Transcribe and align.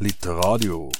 Literadio. 0.00 0.92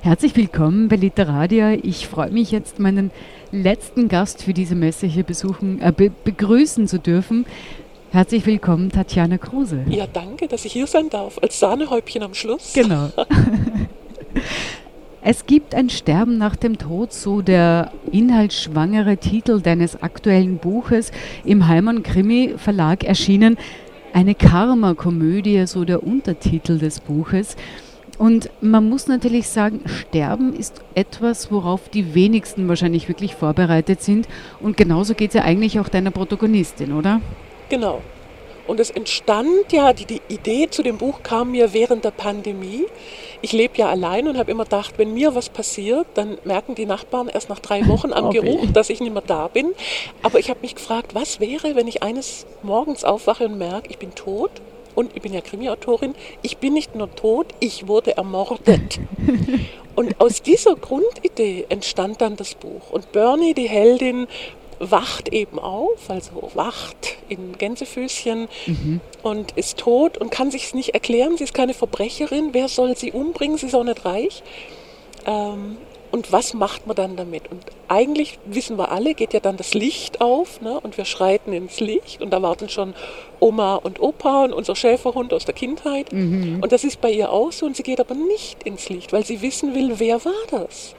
Herzlich 0.01 0.35
willkommen 0.35 0.87
bei 0.87 0.95
Literadia. 0.95 1.73
Ich 1.73 2.07
freue 2.07 2.31
mich 2.31 2.49
jetzt, 2.49 2.79
meinen 2.79 3.11
letzten 3.51 4.07
Gast 4.07 4.41
für 4.41 4.55
diese 4.55 4.73
Messe 4.73 5.05
hier 5.05 5.23
besuchen, 5.23 5.79
äh, 5.79 5.93
be 5.95 6.09
begrüßen 6.09 6.87
zu 6.87 6.97
dürfen. 6.97 7.45
Herzlich 8.09 8.47
willkommen, 8.47 8.91
Tatjana 8.91 9.37
Kruse. 9.37 9.85
Ja, 9.89 10.07
danke, 10.07 10.47
dass 10.47 10.65
ich 10.65 10.73
hier 10.73 10.87
sein 10.87 11.09
darf, 11.09 11.37
als 11.39 11.59
Sahnehäubchen 11.59 12.23
am 12.23 12.33
Schluss. 12.33 12.73
Genau. 12.73 13.11
es 15.25 15.45
gibt 15.45 15.73
ein 15.73 15.89
Sterben 15.89 16.37
nach 16.37 16.57
dem 16.57 16.77
Tod, 16.77 17.13
so 17.13 17.41
der 17.41 17.91
inhaltsschwangere 18.11 19.17
Titel 19.17 19.61
deines 19.61 20.03
aktuellen 20.03 20.57
Buches 20.57 21.11
im 21.45 21.67
Heimann 21.67 22.03
Krimi 22.03 22.55
Verlag 22.57 23.05
erschienen. 23.05 23.57
Eine 24.11 24.35
Karma-Komödie, 24.35 25.65
so 25.65 25.85
der 25.85 26.03
Untertitel 26.03 26.77
des 26.77 26.99
Buches. 26.99 27.55
Und 28.17 28.49
man 28.61 28.89
muss 28.89 29.07
natürlich 29.07 29.47
sagen, 29.47 29.81
Sterben 29.85 30.53
ist 30.53 30.81
etwas, 30.93 31.51
worauf 31.51 31.87
die 31.89 32.13
wenigsten 32.13 32.67
wahrscheinlich 32.67 33.07
wirklich 33.07 33.33
vorbereitet 33.33 34.01
sind. 34.01 34.27
Und 34.59 34.75
genauso 34.75 35.15
geht 35.15 35.29
es 35.29 35.35
ja 35.35 35.43
eigentlich 35.43 35.79
auch 35.79 35.89
deiner 35.89 36.11
Protagonistin, 36.11 36.91
oder? 36.91 37.21
Genau. 37.69 38.01
Und 38.65 38.79
es 38.79 38.89
entstand 38.89 39.71
ja, 39.71 39.93
die, 39.93 40.05
die 40.05 40.21
Idee 40.29 40.69
zu 40.69 40.83
dem 40.83 40.97
Buch 40.97 41.21
kam 41.23 41.51
mir 41.51 41.73
während 41.73 42.05
der 42.05 42.11
Pandemie. 42.11 42.85
Ich 43.41 43.51
lebe 43.51 43.77
ja 43.77 43.89
allein 43.89 44.27
und 44.27 44.37
habe 44.37 44.51
immer 44.51 44.63
gedacht, 44.63 44.93
wenn 44.97 45.13
mir 45.13 45.35
was 45.35 45.49
passiert, 45.49 46.07
dann 46.13 46.37
merken 46.45 46.75
die 46.75 46.85
Nachbarn 46.85 47.27
erst 47.27 47.49
nach 47.49 47.59
drei 47.59 47.85
Wochen 47.87 48.13
am 48.13 48.25
okay. 48.27 48.39
Geruch, 48.39 48.71
dass 48.71 48.89
ich 48.89 49.01
nicht 49.01 49.13
mehr 49.13 49.23
da 49.25 49.49
bin. 49.49 49.73
Aber 50.21 50.39
ich 50.39 50.49
habe 50.49 50.61
mich 50.61 50.75
gefragt, 50.75 51.13
was 51.13 51.39
wäre, 51.41 51.75
wenn 51.75 51.87
ich 51.87 52.03
eines 52.03 52.45
Morgens 52.61 53.03
aufwache 53.03 53.45
und 53.45 53.57
merke, 53.57 53.89
ich 53.89 53.97
bin 53.97 54.15
tot 54.15 54.51
und 54.95 55.11
ich 55.15 55.21
bin 55.21 55.33
ja 55.33 55.41
Krimiautorin, 55.41 56.15
ich 56.41 56.57
bin 56.57 56.73
nicht 56.73 56.95
nur 56.95 57.13
tot, 57.13 57.47
ich 57.59 57.87
wurde 57.87 58.15
ermordet. 58.15 58.99
und 59.95 60.21
aus 60.21 60.41
dieser 60.41 60.75
Grundidee 60.75 61.65
entstand 61.67 62.21
dann 62.21 62.37
das 62.37 62.55
Buch. 62.55 62.91
Und 62.91 63.11
Bernie, 63.11 63.53
die 63.53 63.67
Heldin, 63.67 64.27
wacht 64.91 65.29
eben 65.29 65.59
auf, 65.59 66.09
also 66.09 66.51
wacht 66.53 67.17
in 67.29 67.57
Gänsefüßchen 67.57 68.47
mhm. 68.67 69.01
und 69.21 69.51
ist 69.53 69.77
tot 69.77 70.17
und 70.17 70.29
kann 70.29 70.51
sich 70.51 70.65
es 70.65 70.73
nicht 70.73 70.93
erklären. 70.93 71.37
Sie 71.37 71.43
ist 71.43 71.53
keine 71.53 71.73
Verbrecherin. 71.73 72.49
Wer 72.53 72.67
soll 72.67 72.95
sie 72.97 73.11
umbringen? 73.11 73.57
Sie 73.57 73.67
ist 73.67 73.75
auch 73.75 73.83
nicht 73.83 74.05
reich. 74.05 74.43
Ähm, 75.25 75.77
und 76.13 76.31
was 76.31 76.53
macht 76.53 76.85
man 76.85 76.95
dann 76.95 77.15
damit? 77.15 77.49
Und 77.49 77.63
eigentlich 77.87 78.37
wissen 78.45 78.77
wir 78.77 78.91
alle, 78.91 79.15
geht 79.15 79.33
ja 79.33 79.39
dann 79.39 79.57
das 79.57 79.73
Licht 79.73 80.21
auf 80.21 80.61
ne? 80.61 80.79
und 80.79 80.95
wir 80.95 81.05
schreiten 81.05 81.53
ins 81.53 81.79
Licht 81.79 82.21
und 82.21 82.29
da 82.29 82.39
warten 82.43 82.69
schon 82.69 82.93
Oma 83.39 83.77
und 83.77 83.99
Opa 83.99 84.43
und 84.43 84.53
unser 84.53 84.75
Schäferhund 84.75 85.33
aus 85.33 85.45
der 85.45 85.55
Kindheit. 85.55 86.13
Mhm. 86.13 86.59
Und 86.61 86.71
das 86.71 86.83
ist 86.83 87.01
bei 87.01 87.09
ihr 87.09 87.31
auch 87.31 87.51
so 87.51 87.65
und 87.65 87.75
sie 87.75 87.81
geht 87.81 87.99
aber 87.99 88.13
nicht 88.13 88.61
ins 88.61 88.89
Licht, 88.89 89.11
weil 89.11 89.25
sie 89.25 89.41
wissen 89.41 89.73
will, 89.73 89.93
wer 89.97 90.23
war 90.23 90.33
das? 90.51 90.93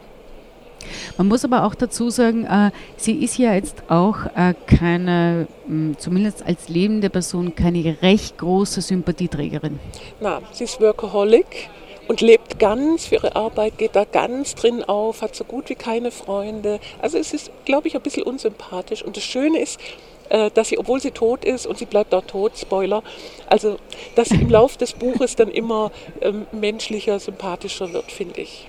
Man 1.16 1.28
muss 1.28 1.44
aber 1.44 1.64
auch 1.64 1.74
dazu 1.74 2.10
sagen, 2.10 2.44
äh, 2.44 2.70
sie 2.96 3.22
ist 3.22 3.38
ja 3.38 3.54
jetzt 3.54 3.84
auch 3.88 4.26
äh, 4.36 4.54
keine, 4.66 5.46
mh, 5.66 5.68
hm, 5.68 5.96
zumindest 5.98 6.44
als 6.44 6.68
lebende 6.68 7.10
Person, 7.10 7.54
keine 7.54 7.96
recht 8.02 8.38
große 8.38 8.80
Sympathieträgerin. 8.80 9.78
Na, 10.20 10.40
sie 10.52 10.64
ist 10.64 10.80
Workaholic 10.80 11.68
und 12.08 12.20
lebt 12.20 12.58
ganz 12.58 13.06
für 13.06 13.16
ihre 13.16 13.36
Arbeit, 13.36 13.78
geht 13.78 13.96
da 13.96 14.04
ganz 14.04 14.54
drin 14.54 14.82
auf, 14.84 15.22
hat 15.22 15.34
so 15.34 15.44
gut 15.44 15.68
wie 15.68 15.74
keine 15.74 16.10
Freunde. 16.10 16.80
Also 17.00 17.18
es 17.18 17.32
ist, 17.32 17.50
glaube 17.64 17.88
ich, 17.88 17.94
ein 17.96 18.02
bisschen 18.02 18.24
unsympathisch. 18.24 19.02
Und 19.02 19.16
das 19.16 19.24
Schöne 19.24 19.60
ist, 19.60 19.80
äh, 20.28 20.50
dass 20.50 20.68
sie, 20.68 20.78
obwohl 20.78 21.00
sie 21.00 21.10
tot 21.10 21.44
ist, 21.44 21.66
und 21.66 21.78
sie 21.78 21.86
bleibt 21.86 22.14
auch 22.14 22.24
tot, 22.24 22.58
Spoiler, 22.58 23.02
also 23.46 23.76
dass 24.14 24.28
sie 24.28 24.40
im 24.40 24.50
Laufe 24.50 24.78
des 24.78 24.92
Buches 24.92 25.36
dann 25.36 25.48
immer 25.48 25.90
ähm, 26.20 26.46
menschlicher, 26.52 27.18
sympathischer 27.18 27.92
wird, 27.92 28.10
finde 28.10 28.40
ich. 28.42 28.68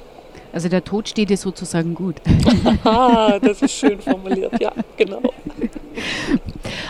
Also 0.56 0.70
der 0.70 0.86
Tod 0.86 1.10
steht 1.10 1.30
dir 1.30 1.36
sozusagen 1.36 1.96
gut. 1.96 2.16
das 2.86 3.62
ist 3.62 3.74
schön 3.74 4.00
formuliert, 4.00 4.54
ja, 4.62 4.72
genau. 4.96 5.22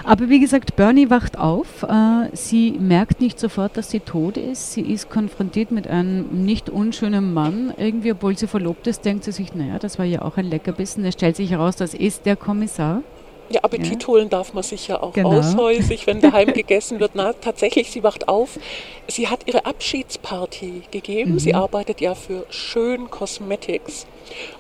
Aber 0.03 0.29
wie 0.29 0.39
gesagt, 0.39 0.75
Bernie 0.75 1.09
wacht 1.09 1.39
auf. 1.39 1.81
Äh, 1.81 2.29
sie 2.33 2.73
merkt 2.79 3.21
nicht 3.21 3.39
sofort, 3.39 3.75
dass 3.75 3.89
sie 3.89 4.01
tot 4.01 4.37
ist. 4.37 4.73
Sie 4.73 4.81
ist 4.81 5.09
konfrontiert 5.09 5.71
mit 5.71 5.87
einem 5.87 6.45
nicht 6.45 6.69
unschönen 6.69 7.33
Mann. 7.33 7.73
Irgendwie, 7.75 8.11
obwohl 8.11 8.37
sie 8.37 8.45
verlobt 8.45 8.85
ist, 8.85 9.03
denkt 9.03 9.23
sie 9.23 9.31
sich, 9.31 9.55
naja, 9.55 9.79
das 9.79 9.97
war 9.97 10.05
ja 10.05 10.21
auch 10.21 10.37
ein 10.37 10.45
Leckerbissen. 10.45 11.03
Es 11.03 11.15
stellt 11.15 11.35
sich 11.35 11.49
heraus, 11.49 11.75
das 11.75 11.95
ist 11.95 12.27
der 12.27 12.35
Kommissar. 12.35 13.01
Ja, 13.49 13.61
Appetit 13.61 14.01
ja. 14.01 14.07
holen 14.07 14.29
darf 14.29 14.53
man 14.53 14.63
sich 14.63 14.87
ja 14.87 15.01
auch 15.03 15.13
genau. 15.13 15.39
aushäusig, 15.39 16.07
wenn 16.07 16.19
daheim 16.19 16.51
gegessen 16.53 16.99
wird. 16.99 17.11
Na, 17.13 17.33
tatsächlich, 17.33 17.91
sie 17.91 18.03
wacht 18.03 18.27
auf. 18.27 18.57
Sie 19.07 19.27
hat 19.27 19.41
ihre 19.45 19.65
Abschiedsparty 19.65 20.83
gegeben. 20.89 21.33
Mhm. 21.33 21.39
Sie 21.39 21.53
arbeitet 21.53 22.01
ja 22.01 22.15
für 22.15 22.45
Schön 22.49 23.09
Cosmetics. 23.11 24.07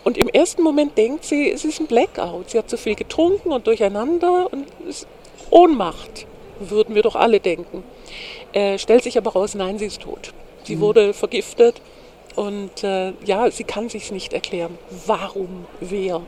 Und 0.03 0.17
im 0.17 0.29
ersten 0.29 0.61
Moment 0.61 0.97
denkt 0.97 1.25
sie, 1.25 1.49
es 1.49 1.65
ist 1.65 1.79
ein 1.79 1.87
Blackout. 1.87 2.51
Sie 2.51 2.57
hat 2.59 2.69
zu 2.69 2.77
viel 2.77 2.95
getrunken 2.95 3.51
und 3.51 3.65
durcheinander 3.65 4.47
und 4.51 4.67
ist 4.87 5.07
Ohnmacht, 5.49 6.27
würden 6.59 6.95
wir 6.95 7.01
doch 7.01 7.15
alle 7.15 7.39
denken. 7.39 7.83
Äh, 8.53 8.77
stellt 8.77 9.03
sich 9.03 9.17
aber 9.17 9.33
raus, 9.33 9.55
nein, 9.55 9.79
sie 9.79 9.85
ist 9.85 10.01
tot. 10.01 10.33
Sie 10.63 10.75
mhm. 10.75 10.81
wurde 10.81 11.13
vergiftet 11.13 11.81
und 12.35 12.83
äh, 12.83 13.13
ja, 13.25 13.49
sie 13.49 13.63
kann 13.63 13.89
sich 13.89 14.11
nicht 14.11 14.33
erklären. 14.33 14.77
Warum? 15.05 15.65
Wer? 15.79 16.21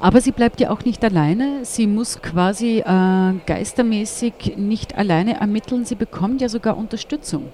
Aber 0.00 0.20
sie 0.20 0.32
bleibt 0.32 0.60
ja 0.60 0.70
auch 0.70 0.84
nicht 0.84 1.04
alleine. 1.04 1.64
Sie 1.64 1.86
muss 1.86 2.22
quasi 2.22 2.78
äh, 2.78 3.32
geistermäßig 3.46 4.56
nicht 4.56 4.96
alleine 4.96 5.40
ermitteln. 5.40 5.84
Sie 5.84 5.94
bekommt 5.94 6.40
ja 6.40 6.48
sogar 6.48 6.76
Unterstützung. 6.76 7.48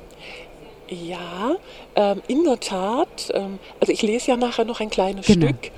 Ja, 0.89 1.57
ähm, 1.97 2.23
in 2.29 2.45
der 2.45 2.61
Tat. 2.61 3.31
Ähm, 3.33 3.59
also 3.81 3.93
ich 3.93 4.03
lese 4.03 4.33
ja 4.33 4.37
nachher 4.37 4.65
noch 4.65 4.81
ein 4.81 4.91
kleines 4.91 5.27
genau. 5.27 5.49
Stück. 5.49 5.71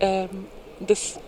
Ähm, 0.00 0.28
das 0.80 1.18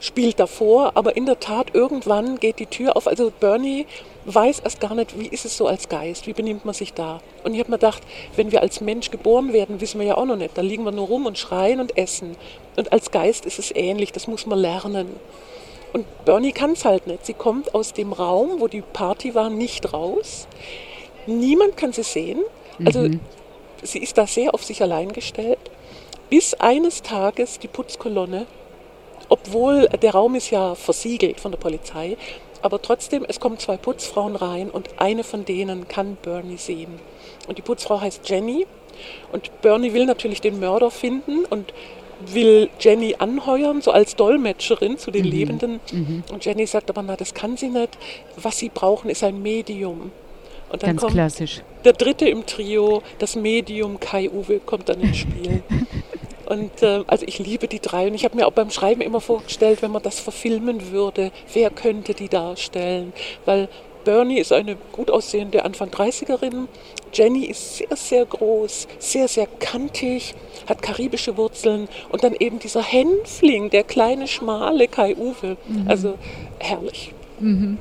spielt 0.00 0.38
davor, 0.38 0.92
aber 0.94 1.16
in 1.16 1.26
der 1.26 1.40
Tat, 1.40 1.74
irgendwann 1.74 2.38
geht 2.38 2.58
die 2.58 2.66
Tür 2.66 2.96
auf. 2.96 3.06
Also 3.06 3.32
Bernie 3.40 3.86
weiß 4.26 4.60
erst 4.60 4.80
gar 4.80 4.94
nicht, 4.94 5.18
wie 5.18 5.28
ist 5.28 5.44
es 5.44 5.56
so 5.56 5.66
als 5.66 5.88
Geist, 5.88 6.26
wie 6.26 6.32
benimmt 6.32 6.64
man 6.64 6.74
sich 6.74 6.92
da. 6.92 7.20
Und 7.44 7.54
ich 7.54 7.60
habe 7.60 7.70
mir 7.70 7.78
gedacht, 7.78 8.02
wenn 8.34 8.52
wir 8.52 8.60
als 8.60 8.80
Mensch 8.80 9.10
geboren 9.10 9.52
werden, 9.52 9.80
wissen 9.80 10.00
wir 10.00 10.06
ja 10.06 10.16
auch 10.16 10.24
noch 10.24 10.36
nicht. 10.36 10.58
Da 10.58 10.62
liegen 10.62 10.84
wir 10.84 10.92
nur 10.92 11.06
rum 11.06 11.26
und 11.26 11.38
schreien 11.38 11.80
und 11.80 11.96
essen. 11.96 12.36
Und 12.76 12.92
als 12.92 13.10
Geist 13.10 13.46
ist 13.46 13.58
es 13.58 13.74
ähnlich, 13.74 14.12
das 14.12 14.26
muss 14.26 14.46
man 14.46 14.58
lernen. 14.58 15.08
Und 15.92 16.06
Bernie 16.24 16.52
kann 16.52 16.72
es 16.72 16.84
halt 16.84 17.06
nicht. 17.06 17.24
Sie 17.24 17.34
kommt 17.34 17.74
aus 17.74 17.92
dem 17.92 18.12
Raum, 18.12 18.60
wo 18.60 18.68
die 18.68 18.82
Party 18.82 19.34
war, 19.34 19.48
nicht 19.48 19.92
raus. 19.92 20.46
Niemand 21.26 21.76
kann 21.76 21.92
sie 21.92 22.02
sehen. 22.02 22.40
Also 22.84 23.00
mhm. 23.00 23.20
sie 23.82 24.00
ist 24.00 24.18
da 24.18 24.26
sehr 24.26 24.52
auf 24.52 24.64
sich 24.64 24.82
allein 24.82 25.12
gestellt. 25.12 25.58
Bis 26.28 26.54
eines 26.54 27.02
Tages 27.02 27.60
die 27.60 27.68
Putzkolonne 27.68 28.46
obwohl 29.28 29.88
der 29.88 30.12
Raum 30.12 30.34
ist 30.34 30.50
ja 30.50 30.74
versiegelt 30.74 31.40
von 31.40 31.50
der 31.50 31.58
Polizei, 31.58 32.16
aber 32.62 32.80
trotzdem, 32.80 33.24
es 33.28 33.38
kommen 33.40 33.58
zwei 33.58 33.76
Putzfrauen 33.76 34.36
rein 34.36 34.70
und 34.70 34.88
eine 34.98 35.24
von 35.24 35.44
denen 35.44 35.88
kann 35.88 36.16
Bernie 36.22 36.56
sehen. 36.56 36.98
Und 37.46 37.58
die 37.58 37.62
Putzfrau 37.62 38.00
heißt 38.00 38.28
Jenny 38.28 38.66
und 39.32 39.60
Bernie 39.62 39.92
will 39.92 40.06
natürlich 40.06 40.40
den 40.40 40.58
Mörder 40.58 40.90
finden 40.90 41.44
und 41.44 41.72
will 42.26 42.70
Jenny 42.80 43.14
anheuern, 43.18 43.82
so 43.82 43.90
als 43.90 44.16
Dolmetscherin 44.16 44.98
zu 44.98 45.10
den 45.10 45.26
mhm. 45.26 45.30
Lebenden. 45.30 45.80
Mhm. 45.92 46.24
Und 46.32 46.44
Jenny 46.44 46.66
sagt 46.66 46.90
aber, 46.90 47.02
na, 47.02 47.16
das 47.16 47.34
kann 47.34 47.56
sie 47.56 47.68
nicht. 47.68 47.98
Was 48.36 48.58
sie 48.58 48.70
brauchen, 48.70 49.10
ist 49.10 49.22
ein 49.22 49.42
Medium. 49.42 50.12
Und 50.70 50.82
dann 50.82 50.90
Ganz 50.90 51.00
kommt 51.02 51.12
klassisch. 51.12 51.62
der 51.84 51.92
dritte 51.92 52.28
im 52.28 52.44
Trio, 52.46 53.02
das 53.18 53.36
Medium 53.36 54.00
Kai 54.00 54.28
Uwe, 54.30 54.58
kommt 54.58 54.88
dann 54.88 55.00
ins 55.00 55.18
Spiel. 55.18 55.62
Und 56.46 56.82
äh, 56.82 57.02
also 57.06 57.26
ich 57.26 57.38
liebe 57.38 57.68
die 57.68 57.80
drei 57.80 58.06
und 58.06 58.14
ich 58.14 58.24
habe 58.24 58.36
mir 58.36 58.46
auch 58.46 58.52
beim 58.52 58.70
Schreiben 58.70 59.00
immer 59.00 59.20
vorgestellt, 59.20 59.82
wenn 59.82 59.90
man 59.90 60.02
das 60.02 60.20
verfilmen 60.20 60.92
würde, 60.92 61.32
wer 61.52 61.70
könnte 61.70 62.14
die 62.14 62.28
darstellen? 62.28 63.12
Weil 63.44 63.68
Bernie 64.04 64.38
ist 64.38 64.52
eine 64.52 64.76
gut 64.92 65.10
aussehende 65.10 65.64
Anfang 65.64 65.88
30erin, 65.90 66.68
Jenny 67.12 67.46
ist 67.46 67.78
sehr, 67.78 67.96
sehr 67.96 68.24
groß, 68.24 68.86
sehr, 69.00 69.26
sehr 69.26 69.48
kantig, 69.58 70.34
hat 70.68 70.80
karibische 70.80 71.36
Wurzeln 71.36 71.88
und 72.10 72.22
dann 72.22 72.34
eben 72.34 72.60
dieser 72.60 72.82
Hänfling, 72.82 73.70
der 73.70 73.82
kleine, 73.82 74.28
schmale 74.28 74.86
Kai 74.86 75.16
Uwe. 75.16 75.56
Mhm. 75.66 75.86
Also 75.88 76.14
herrlich. 76.60 77.12
Mhm. 77.40 77.78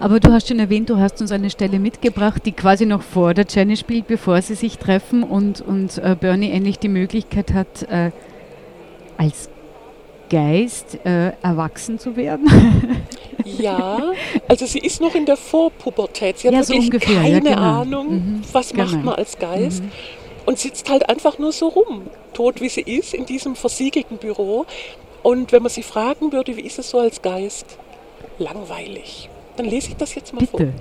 Aber 0.00 0.20
du 0.20 0.32
hast 0.32 0.48
schon 0.48 0.58
erwähnt, 0.58 0.90
du 0.90 0.98
hast 0.98 1.20
uns 1.20 1.32
eine 1.32 1.50
Stelle 1.50 1.78
mitgebracht, 1.78 2.42
die 2.46 2.52
quasi 2.52 2.86
noch 2.86 3.02
vor 3.02 3.34
der 3.34 3.46
Jenny 3.48 3.76
spielt, 3.76 4.06
bevor 4.06 4.40
sie 4.42 4.54
sich 4.54 4.78
treffen 4.78 5.22
und, 5.22 5.60
und 5.60 5.98
äh, 5.98 6.16
Bernie 6.18 6.50
endlich 6.50 6.78
die 6.78 6.88
Möglichkeit 6.88 7.52
hat, 7.52 7.82
äh, 7.90 8.10
als 9.16 9.48
Geist 10.30 10.98
äh, 11.04 11.32
erwachsen 11.42 11.98
zu 11.98 12.16
werden. 12.16 12.48
ja, 13.44 14.12
also 14.48 14.66
sie 14.66 14.78
ist 14.78 15.00
noch 15.00 15.14
in 15.14 15.26
der 15.26 15.36
Vorpubertät. 15.36 16.38
Sie 16.38 16.48
hat 16.48 16.54
ja, 16.54 16.62
so 16.62 16.74
ungefähr, 16.74 17.22
keine 17.22 17.34
ja, 17.34 17.40
genau. 17.40 17.80
Ahnung, 17.82 18.14
mhm, 18.14 18.42
was 18.52 18.70
genau. 18.70 18.84
macht 18.84 19.04
man 19.04 19.14
als 19.14 19.38
Geist. 19.38 19.82
Mhm. 19.82 19.90
und 20.46 20.58
sitzt 20.58 20.90
halt 20.90 21.08
einfach 21.08 21.38
nur 21.38 21.52
so 21.52 21.68
rum, 21.68 22.02
tot 22.32 22.60
wie 22.60 22.68
sie 22.68 22.80
ist, 22.80 23.14
in 23.14 23.26
diesem 23.26 23.54
versiegelten 23.54 24.16
Büro. 24.16 24.66
Und 25.22 25.52
wenn 25.52 25.62
man 25.62 25.70
sie 25.70 25.82
fragen 25.82 26.32
würde, 26.32 26.56
wie 26.56 26.62
ist 26.62 26.78
es 26.78 26.90
so 26.90 26.98
als 26.98 27.22
Geist? 27.22 27.78
Langweilig. 28.38 29.28
Dann 29.56 29.66
lese 29.66 29.90
ich 29.90 29.96
das 29.96 30.14
jetzt 30.14 30.32
mal 30.32 30.44
Bitte. 30.44 30.72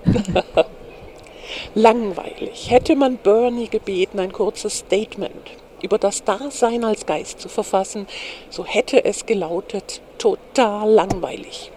vor. 0.53 0.65
Langweilig. 1.75 2.71
Hätte 2.71 2.95
man 2.95 3.17
Bernie 3.17 3.67
gebeten, 3.67 4.19
ein 4.19 4.31
kurzes 4.31 4.79
Statement 4.79 5.51
über 5.83 5.97
das 5.97 6.23
Dasein 6.23 6.83
als 6.83 7.05
Geist 7.05 7.41
zu 7.41 7.49
verfassen, 7.49 8.07
so 8.49 8.65
hätte 8.65 9.03
es 9.05 9.25
gelautet, 9.25 10.01
total 10.17 10.89
langweilig. 10.89 11.71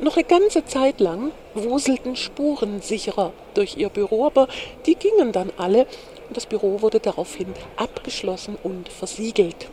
Noch 0.00 0.16
eine 0.16 0.24
ganze 0.24 0.64
Zeit 0.64 0.98
lang 0.98 1.30
wuselten 1.54 2.16
Spuren 2.16 2.82
sicherer 2.82 3.32
durch 3.54 3.76
ihr 3.76 3.88
Büro, 3.88 4.26
aber 4.26 4.48
die 4.86 4.96
gingen 4.96 5.30
dann 5.30 5.52
alle 5.56 5.86
und 6.28 6.36
das 6.36 6.46
Büro 6.46 6.82
wurde 6.82 6.98
daraufhin 6.98 7.54
abgeschlossen 7.76 8.58
und 8.62 8.88
versiegelt. 8.88 9.68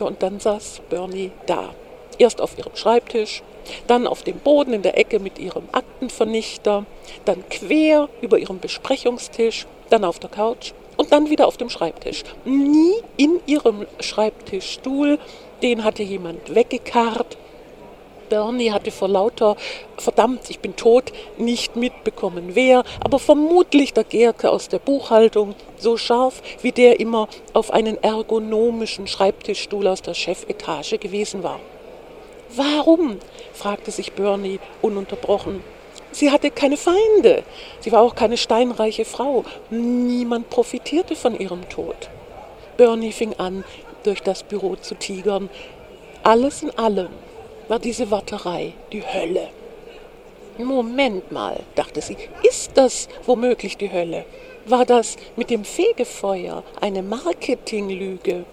Ja, 0.00 0.06
und 0.06 0.22
dann 0.22 0.40
saß 0.40 0.80
Bernie 0.88 1.32
da. 1.46 1.74
Erst 2.18 2.40
auf 2.40 2.56
ihrem 2.56 2.74
Schreibtisch, 2.74 3.42
dann 3.86 4.06
auf 4.06 4.22
dem 4.22 4.38
Boden 4.38 4.72
in 4.72 4.82
der 4.82 4.98
Ecke 4.98 5.18
mit 5.18 5.38
ihrem 5.38 5.64
Aktenvernichter, 5.72 6.84
dann 7.24 7.48
quer 7.48 8.08
über 8.20 8.38
ihrem 8.38 8.58
Besprechungstisch, 8.58 9.66
dann 9.90 10.04
auf 10.04 10.18
der 10.18 10.30
Couch 10.30 10.72
und 10.96 11.12
dann 11.12 11.30
wieder 11.30 11.46
auf 11.46 11.56
dem 11.56 11.70
Schreibtisch. 11.70 12.22
Nie 12.44 12.94
in 13.16 13.40
ihrem 13.46 13.86
Schreibtischstuhl, 14.00 15.18
den 15.62 15.84
hatte 15.84 16.02
jemand 16.02 16.54
weggekarrt. 16.54 17.36
Bernie 18.28 18.72
hatte 18.72 18.90
vor 18.90 19.08
lauter 19.08 19.56
verdammt, 19.98 20.48
ich 20.48 20.60
bin 20.60 20.74
tot, 20.74 21.12
nicht 21.36 21.76
mitbekommen 21.76 22.52
wer, 22.54 22.82
aber 23.04 23.18
vermutlich 23.18 23.92
der 23.92 24.04
Gerke 24.04 24.48
aus 24.50 24.68
der 24.68 24.78
Buchhaltung, 24.78 25.54
so 25.76 25.98
scharf 25.98 26.42
wie 26.62 26.72
der 26.72 26.98
immer 26.98 27.28
auf 27.52 27.70
einen 27.70 28.02
ergonomischen 28.02 29.06
Schreibtischstuhl 29.06 29.86
aus 29.86 30.00
der 30.00 30.14
Chefetage 30.14 30.96
gewesen 30.96 31.42
war. 31.42 31.60
Warum? 32.56 33.18
Fragte 33.62 33.92
sich 33.92 34.12
Bernie 34.12 34.58
ununterbrochen. 34.80 35.62
Sie 36.10 36.32
hatte 36.32 36.50
keine 36.50 36.76
Feinde. 36.76 37.44
Sie 37.78 37.92
war 37.92 38.02
auch 38.02 38.16
keine 38.16 38.36
steinreiche 38.36 39.04
Frau. 39.04 39.44
Niemand 39.70 40.50
profitierte 40.50 41.14
von 41.14 41.38
ihrem 41.38 41.68
Tod. 41.68 42.10
Bernie 42.76 43.12
fing 43.12 43.34
an, 43.38 43.62
durch 44.02 44.20
das 44.20 44.42
Büro 44.42 44.74
zu 44.74 44.96
tigern. 44.96 45.48
Alles 46.24 46.64
in 46.64 46.76
allem 46.76 47.10
war 47.68 47.78
diese 47.78 48.10
Warterei 48.10 48.72
die 48.90 49.02
Hölle. 49.02 49.48
Moment 50.58 51.30
mal, 51.30 51.60
dachte 51.76 52.00
sie, 52.00 52.16
ist 52.42 52.72
das 52.74 53.08
womöglich 53.26 53.76
die 53.76 53.92
Hölle? 53.92 54.24
War 54.66 54.84
das 54.84 55.16
mit 55.36 55.50
dem 55.50 55.64
Fegefeuer 55.64 56.64
eine 56.80 57.02
Marketinglüge? 57.04 58.44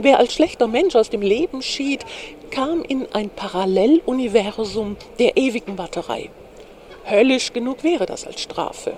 Wer 0.00 0.20
als 0.20 0.32
schlechter 0.32 0.68
Mensch 0.68 0.94
aus 0.94 1.10
dem 1.10 1.22
Leben 1.22 1.60
schied, 1.60 2.06
kam 2.52 2.84
in 2.84 3.08
ein 3.12 3.30
Paralleluniversum 3.30 4.96
der 5.18 5.36
ewigen 5.36 5.76
Warterei. 5.76 6.30
Höllisch 7.10 7.52
genug 7.52 7.82
wäre 7.82 8.06
das 8.06 8.24
als 8.24 8.40
Strafe. 8.40 8.96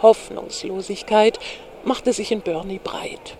Hoffnungslosigkeit 0.00 1.38
machte 1.84 2.14
sich 2.14 2.32
in 2.32 2.40
Bernie 2.40 2.80
breit. 2.82 3.36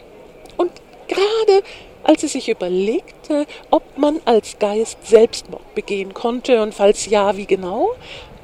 Und 0.59 0.70
gerade 1.06 1.62
als 2.05 2.20
sie 2.20 2.29
sich 2.29 2.50
überlegte, 2.50 3.47
ob 3.70 3.82
man 3.97 4.20
als 4.26 4.59
Geist 4.59 4.99
Selbstmord 5.06 5.75
begehen 5.75 6.12
konnte 6.12 6.62
und 6.62 6.75
falls 6.75 7.06
ja, 7.06 7.38
wie 7.38 7.47
genau, 7.47 7.94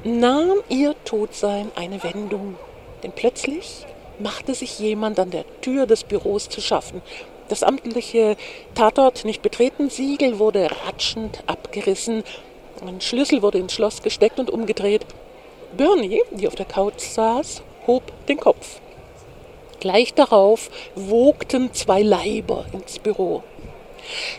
nahm 0.03 0.57
ihr 0.69 0.95
Todsein 1.05 1.71
eine 1.75 2.01
Wendung. 2.03 2.55
Denn 3.03 3.11
plötzlich 3.11 3.85
machte 4.17 4.55
sich 4.55 4.79
jemand 4.79 5.19
an 5.19 5.29
der 5.29 5.45
Tür 5.61 5.85
des 5.85 6.03
Büros 6.03 6.49
zu 6.49 6.59
schaffen 6.59 7.03
das 7.49 7.63
amtliche 7.63 8.37
Tatort 8.73 9.25
nicht 9.25 9.41
betreten 9.41 9.89
Siegel 9.89 10.39
wurde 10.39 10.69
ratschend 10.85 11.43
abgerissen. 11.47 12.23
Ein 12.85 13.01
Schlüssel 13.01 13.41
wurde 13.41 13.59
ins 13.59 13.73
Schloss 13.73 14.01
gesteckt 14.01 14.39
und 14.39 14.49
umgedreht. 14.49 15.05
Bernie, 15.77 16.21
die 16.31 16.47
auf 16.47 16.55
der 16.55 16.65
Couch 16.65 17.01
saß, 17.01 17.61
hob 17.87 18.03
den 18.27 18.37
Kopf. 18.37 18.79
Gleich 19.79 20.13
darauf 20.13 20.69
wogten 20.95 21.73
zwei 21.73 22.01
Leiber 22.01 22.65
ins 22.71 22.99
Büro. 22.99 23.43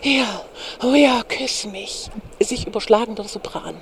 Ja, 0.02 0.42
oh 0.82 0.94
ja, 0.94 1.22
küss 1.22 1.66
mich, 1.66 2.08
sich 2.40 2.66
überschlagender 2.66 3.24
Sopran. 3.24 3.76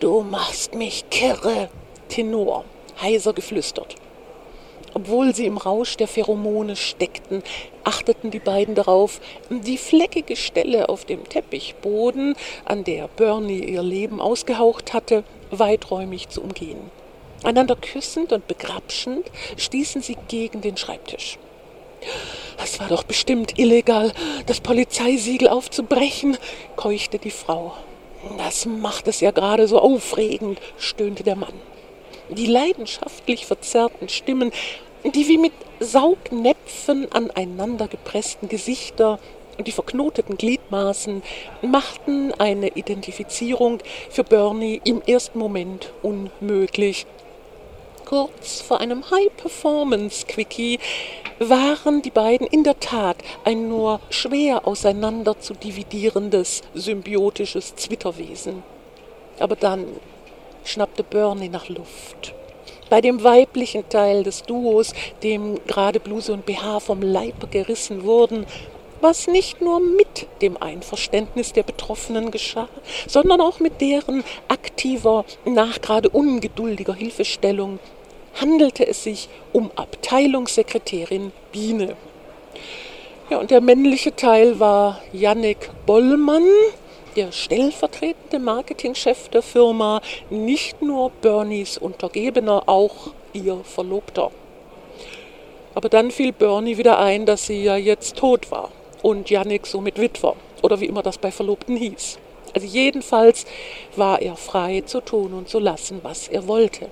Du 0.00 0.22
machst 0.22 0.74
mich 0.74 1.08
kirre, 1.10 1.68
Tenor, 2.08 2.64
heiser 3.00 3.32
geflüstert. 3.32 3.96
Obwohl 4.92 5.34
sie 5.34 5.46
im 5.46 5.56
Rausch 5.56 5.96
der 5.96 6.08
Pheromone 6.08 6.76
steckten, 6.76 7.42
achteten 7.84 8.30
die 8.30 8.40
beiden 8.40 8.74
darauf, 8.74 9.20
die 9.48 9.78
fleckige 9.78 10.36
Stelle 10.36 10.88
auf 10.88 11.04
dem 11.04 11.28
Teppichboden, 11.28 12.34
an 12.64 12.84
der 12.84 13.08
Bernie 13.08 13.64
ihr 13.64 13.82
Leben 13.82 14.20
ausgehaucht 14.20 14.92
hatte, 14.92 15.24
weiträumig 15.50 16.28
zu 16.28 16.42
umgehen. 16.42 16.90
Einander 17.42 17.76
küssend 17.76 18.32
und 18.32 18.46
begrapschend 18.46 19.30
stießen 19.56 20.02
sie 20.02 20.16
gegen 20.28 20.60
den 20.60 20.76
Schreibtisch. 20.76 21.38
Es 22.62 22.78
war 22.80 22.88
doch 22.88 23.04
bestimmt 23.04 23.58
illegal, 23.58 24.12
das 24.46 24.60
Polizeisiegel 24.60 25.48
aufzubrechen, 25.48 26.36
keuchte 26.76 27.18
die 27.18 27.30
Frau. 27.30 27.74
Das 28.36 28.66
macht 28.66 29.08
es 29.08 29.20
ja 29.20 29.30
gerade 29.30 29.66
so 29.66 29.78
aufregend, 29.78 30.60
stöhnte 30.78 31.22
der 31.22 31.36
Mann. 31.36 31.54
Die 32.30 32.46
leidenschaftlich 32.46 33.44
verzerrten 33.44 34.08
Stimmen, 34.08 34.52
die 35.04 35.26
wie 35.26 35.38
mit 35.38 35.52
Saugnäpfen 35.80 37.10
aneinander 37.10 37.88
gepressten 37.88 38.48
Gesichter 38.48 39.18
und 39.58 39.66
die 39.66 39.72
verknoteten 39.72 40.36
Gliedmaßen 40.36 41.22
machten 41.60 42.32
eine 42.38 42.68
Identifizierung 42.68 43.80
für 44.10 44.22
Bernie 44.22 44.80
im 44.84 45.02
ersten 45.02 45.40
Moment 45.40 45.92
unmöglich. 46.02 47.04
Kurz 48.04 48.60
vor 48.60 48.80
einem 48.80 49.10
High-Performance-Quickie 49.10 50.78
waren 51.40 52.02
die 52.02 52.10
beiden 52.10 52.46
in 52.46 52.62
der 52.62 52.78
Tat 52.78 53.16
ein 53.44 53.68
nur 53.68 54.00
schwer 54.10 54.68
auseinander 54.68 55.40
zu 55.40 55.54
dividierendes 55.54 56.62
symbiotisches 56.74 57.74
Zwitterwesen. 57.74 58.62
Aber 59.38 59.56
dann 59.56 59.86
schnappte 60.64 61.02
Bernie 61.02 61.48
nach 61.48 61.68
Luft. 61.68 62.34
Bei 62.88 63.00
dem 63.00 63.22
weiblichen 63.22 63.88
Teil 63.88 64.24
des 64.24 64.42
Duos, 64.42 64.92
dem 65.22 65.64
gerade 65.66 66.00
Bluse 66.00 66.32
und 66.32 66.44
BH 66.44 66.80
vom 66.80 67.02
Leib 67.02 67.50
gerissen 67.50 68.04
wurden, 68.04 68.46
was 69.00 69.26
nicht 69.26 69.60
nur 69.60 69.80
mit 69.80 70.26
dem 70.42 70.60
Einverständnis 70.60 71.52
der 71.52 71.62
Betroffenen 71.62 72.30
geschah, 72.30 72.68
sondern 73.06 73.40
auch 73.40 73.60
mit 73.60 73.80
deren 73.80 74.24
aktiver, 74.48 75.24
nachgerade 75.44 76.10
ungeduldiger 76.10 76.94
Hilfestellung, 76.94 77.78
handelte 78.40 78.86
es 78.86 79.04
sich 79.04 79.28
um 79.52 79.70
Abteilungssekretärin 79.76 81.32
Biene. 81.52 81.96
Ja, 83.30 83.38
und 83.38 83.50
der 83.50 83.60
männliche 83.60 84.14
Teil 84.16 84.58
war 84.58 85.00
Jannik 85.12 85.70
Bollmann, 85.86 86.46
der 87.16 87.32
stellvertretende 87.32 88.38
Marketingchef 88.38 89.28
der 89.28 89.42
Firma, 89.42 90.00
nicht 90.30 90.82
nur 90.82 91.10
Bernies 91.10 91.78
Untergebener, 91.78 92.64
auch 92.66 93.12
ihr 93.32 93.60
Verlobter. 93.64 94.30
Aber 95.74 95.88
dann 95.88 96.10
fiel 96.10 96.32
Bernie 96.32 96.78
wieder 96.78 96.98
ein, 96.98 97.26
dass 97.26 97.46
sie 97.46 97.62
ja 97.62 97.76
jetzt 97.76 98.16
tot 98.16 98.50
war 98.50 98.70
und 99.02 99.30
Yannick 99.30 99.66
somit 99.66 100.00
Witwer 100.00 100.34
oder 100.62 100.80
wie 100.80 100.86
immer 100.86 101.02
das 101.02 101.18
bei 101.18 101.30
Verlobten 101.30 101.76
hieß. 101.76 102.18
Also 102.54 102.66
jedenfalls 102.66 103.46
war 103.96 104.20
er 104.20 104.36
frei 104.36 104.82
zu 104.84 105.00
tun 105.00 105.32
und 105.32 105.48
zu 105.48 105.58
lassen, 105.58 106.00
was 106.02 106.28
er 106.28 106.48
wollte. 106.48 106.88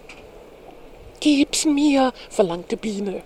Gib's 1.20 1.64
mir, 1.64 2.12
verlangte 2.30 2.76
Biene. 2.76 3.22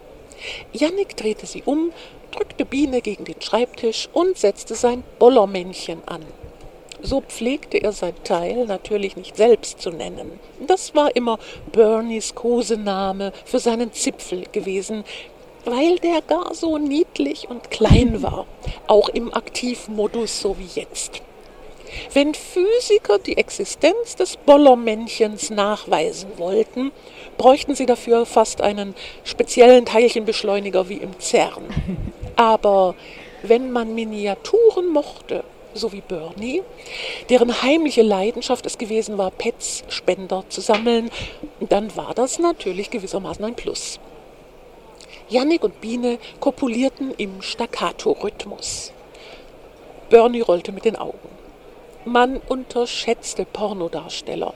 Jannik 0.73 1.17
drehte 1.17 1.47
sie 1.47 1.63
um, 1.65 1.93
drückte 2.31 2.65
Biene 2.65 3.03
gegen 3.03 3.25
den 3.25 3.41
Schreibtisch 3.41 4.09
und 4.13 4.39
setzte 4.39 4.75
sein 4.75 5.05
Bollermännchen 5.19 6.01
an. 6.07 6.25
So 7.05 7.21
pflegte 7.21 7.79
er 7.79 7.93
sein 7.93 8.15
Teil 8.23 8.65
natürlich 8.67 9.17
nicht 9.17 9.37
selbst 9.37 9.83
zu 9.83 9.91
nennen. 9.91 10.39
Das 10.67 10.95
war 10.95 11.15
immer 11.17 11.39
Bernies 11.73 12.35
Kosename 12.37 13.33
für 13.45 13.59
seinen 13.59 13.93
Zipfel 13.93 14.45
gewesen, 14.53 15.03
weil 15.65 15.99
der 15.99 16.23
gar 16.23 16.55
so 16.55 16.79
niedlich 16.79 17.49
und 17.51 17.73
klein 17.73 18.23
war, 18.23 18.47
auch 18.87 19.09
im 19.09 19.35
Aktivmodus 19.35 20.41
so 20.41 20.57
wie 20.59 20.81
jetzt. 20.81 21.23
Wenn 22.15 22.35
Physiker 22.35 23.19
die 23.19 23.37
Existenz 23.37 24.17
des 24.17 24.37
Bollermännchens 24.37 25.51
nachweisen 25.51 26.31
wollten, 26.39 26.93
bräuchten 27.37 27.75
sie 27.75 27.87
dafür 27.87 28.27
fast 28.27 28.61
einen 28.63 28.95
speziellen 29.25 29.87
Teilchenbeschleuniger 29.87 30.89
wie 30.89 30.99
im 30.99 31.19
CERN. 31.19 31.65
Aber 32.37 32.95
wenn 33.43 33.73
man 33.73 33.95
Miniaturen 33.95 34.89
mochte 34.89 35.45
so 35.75 35.93
wie 35.93 36.01
Bernie, 36.01 36.63
deren 37.29 37.63
heimliche 37.63 38.03
Leidenschaft 38.03 38.67
es 38.67 38.79
gewesen 38.79 39.19
war, 39.19 39.31
Pets-Spender 39.31 40.45
zu 40.49 40.61
sammeln, 40.61 41.11
dann 41.61 41.95
war 41.97 42.15
das 42.15 42.39
natürlich 42.39 42.91
gewissermaßen 42.91 43.45
ein 43.45 43.55
Plus. 43.55 43.99
Jannik 45.29 45.65
und 45.65 45.81
Biene 45.81 46.19
kopulierten 46.41 47.13
im 47.17 47.41
Staccato-Rhythmus. 47.41 48.93
Bernie 50.11 50.43
rollte 50.43 50.73
mit 50.73 50.85
den 50.85 50.97
Augen. 50.97 51.29
Man 52.05 52.37
unterschätzte 52.37 53.47
Pornodarsteller. 53.47 54.53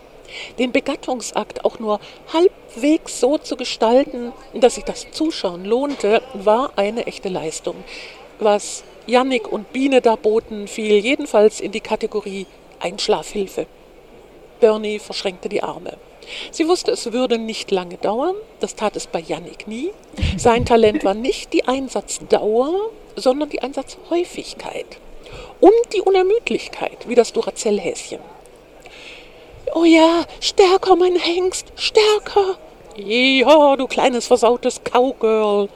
Den 0.58 0.73
Begattungsakt 0.73 1.64
auch 1.64 1.78
nur 1.78 2.00
halbwegs 2.32 3.20
so 3.20 3.38
zu 3.38 3.56
gestalten, 3.56 4.32
dass 4.52 4.75
sich 4.75 4.85
das 4.85 5.11
Zuschauen 5.12 5.64
lohnte, 5.64 6.20
war 6.35 6.73
eine 6.76 7.06
echte 7.06 7.28
Leistung. 7.28 7.76
Was 8.38 8.85
Jannik 9.06 9.50
und 9.50 9.72
Biene 9.72 10.00
da 10.00 10.16
boten, 10.16 10.66
fiel 10.66 10.98
jedenfalls 10.98 11.60
in 11.60 11.70
die 11.72 11.80
Kategorie 11.80 12.46
Einschlafhilfe. 12.80 13.66
Bernie 14.60 14.98
verschränkte 14.98 15.48
die 15.48 15.62
Arme. 15.62 15.96
Sie 16.50 16.66
wusste, 16.66 16.90
es 16.90 17.12
würde 17.12 17.38
nicht 17.38 17.70
lange 17.70 17.98
dauern, 17.98 18.34
das 18.58 18.75
tat 18.75 18.96
es 18.96 19.06
bei 19.06 19.20
Jannik 19.20 19.68
nie. 19.68 19.90
Sein 20.36 20.64
Talent 20.64 21.04
war 21.04 21.14
nicht 21.14 21.52
die 21.52 21.68
Einsatzdauer, 21.68 22.90
sondern 23.14 23.48
die 23.48 23.62
Einsatzhäufigkeit 23.62 24.98
und 25.60 25.72
die 25.94 26.00
Unermüdlichkeit, 26.00 27.08
wie 27.08 27.14
das 27.14 27.32
Duracell-Häschen. 27.32 28.18
Oh 29.75 29.84
ja, 29.84 30.25
stärker, 30.40 30.96
mein 30.96 31.16
Hengst, 31.16 31.72
stärker. 31.76 32.58
Ja, 32.96 33.76
du 33.76 33.86
kleines 33.86 34.26
versautes 34.26 34.80
Cowgirl. 34.82 35.68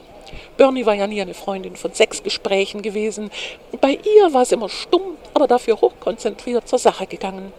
Bernie 0.57 0.85
war 0.85 0.93
ja 0.93 1.07
nie 1.07 1.21
eine 1.21 1.33
Freundin 1.33 1.75
von 1.75 1.93
Sexgesprächen 1.93 2.81
gewesen. 2.81 3.31
Bei 3.79 3.91
ihr 3.91 4.33
war 4.33 4.43
es 4.43 4.51
immer 4.51 4.69
stumm, 4.69 5.17
aber 5.33 5.47
dafür 5.47 5.81
hochkonzentriert 5.81 6.67
zur 6.67 6.79
Sache 6.79 7.07
gegangen. 7.07 7.53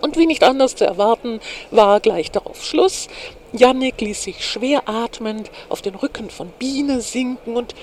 Und 0.00 0.16
wie 0.16 0.26
nicht 0.26 0.44
anders 0.44 0.76
zu 0.76 0.84
erwarten, 0.84 1.40
war 1.70 2.00
gleich 2.00 2.30
darauf 2.30 2.64
Schluss. 2.64 3.08
Jannik 3.52 4.00
ließ 4.00 4.22
sich 4.22 4.44
schwer 4.44 4.88
atmend 4.88 5.50
auf 5.68 5.82
den 5.82 5.94
Rücken 5.94 6.30
von 6.30 6.50
Biene 6.58 7.00
sinken 7.00 7.56
und 7.56 7.74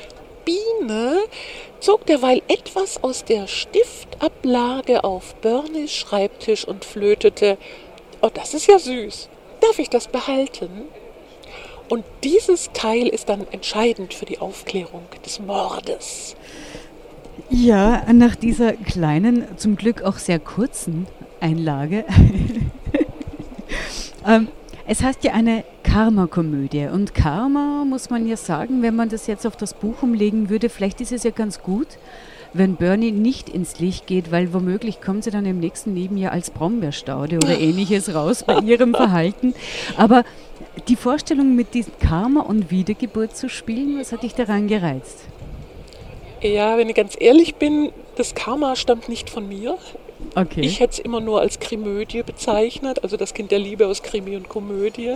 Biene 0.45 1.24
zog 1.79 2.05
derweil 2.05 2.41
etwas 2.47 3.03
aus 3.03 3.25
der 3.25 3.47
Stiftablage 3.47 5.03
auf 5.03 5.35
Bernies 5.35 5.91
Schreibtisch 5.91 6.65
und 6.65 6.85
flötete. 6.85 7.57
Oh, 8.21 8.29
das 8.33 8.53
ist 8.53 8.67
ja 8.67 8.77
süß. 8.77 9.27
Darf 9.59 9.79
ich 9.79 9.89
das 9.89 10.07
behalten? 10.07 10.88
Und 11.89 12.03
dieses 12.23 12.71
Teil 12.73 13.07
ist 13.07 13.29
dann 13.29 13.45
entscheidend 13.51 14.13
für 14.13 14.25
die 14.25 14.39
Aufklärung 14.39 15.03
des 15.25 15.39
Mordes. 15.39 16.35
Ja, 17.49 18.11
nach 18.11 18.35
dieser 18.35 18.73
kleinen, 18.73 19.45
zum 19.57 19.75
Glück 19.75 20.01
auch 20.01 20.17
sehr 20.17 20.39
kurzen 20.39 21.07
Einlage. 21.39 22.05
ähm, 24.27 24.47
es 24.87 25.03
heißt 25.03 25.23
ja 25.23 25.33
eine 25.33 25.63
Karma-Komödie. 25.83 26.87
Und 26.87 27.13
Karma, 27.13 27.85
muss 27.85 28.09
man 28.09 28.27
ja 28.27 28.37
sagen, 28.37 28.81
wenn 28.81 28.95
man 28.95 29.09
das 29.09 29.27
jetzt 29.27 29.45
auf 29.45 29.55
das 29.55 29.73
Buch 29.73 30.01
umlegen 30.01 30.49
würde, 30.49 30.69
vielleicht 30.69 31.01
ist 31.01 31.11
es 31.11 31.23
ja 31.23 31.31
ganz 31.31 31.61
gut, 31.61 31.87
wenn 32.57 32.77
Bernie 32.77 33.12
nicht 33.12 33.50
ins 33.50 33.79
Licht 33.79 34.07
geht, 34.07 34.31
weil 34.31 34.53
womöglich 34.53 35.01
kommt 35.01 35.25
sie 35.25 35.31
dann 35.31 35.45
im 35.45 35.59
nächsten 35.59 35.93
Nebenjahr 35.93 36.31
als 36.31 36.51
Brombeerstaude 36.51 37.38
oder 37.38 37.59
ähnliches 37.59 38.15
raus 38.15 38.43
bei 38.43 38.59
ihrem 38.59 38.93
Verhalten. 38.95 39.53
Aber 39.97 40.24
die 40.88 40.95
Vorstellung, 40.95 41.55
mit 41.55 41.74
diesem 41.74 41.97
Karma 42.00 42.41
und 42.41 42.71
Wiedergeburt 42.71 43.35
zu 43.35 43.50
spielen, 43.50 44.00
was 44.00 44.13
hat 44.13 44.24
dich 44.24 44.35
daran 44.35 44.67
gereizt? 44.67 45.25
Ja, 46.41 46.77
wenn 46.77 46.88
ich 46.88 46.95
ganz 46.95 47.15
ehrlich 47.19 47.55
bin, 47.55 47.91
das 48.15 48.35
Karma 48.35 48.75
stammt 48.75 49.09
nicht 49.09 49.29
von 49.29 49.50
mir. 49.50 49.77
Okay. 50.35 50.62
Ich 50.62 50.79
hätte 50.79 50.93
es 50.93 51.00
immer 51.00 51.19
nur 51.19 51.41
als 51.41 51.59
Krimödie 51.59 52.24
bezeichnet, 52.24 53.03
also 53.03 53.17
das 53.17 53.33
Kind 53.33 53.51
der 53.51 53.59
Liebe 53.59 53.88
aus 53.88 54.01
Krimi 54.01 54.38
und 54.38 54.47
Komödie. 54.47 55.15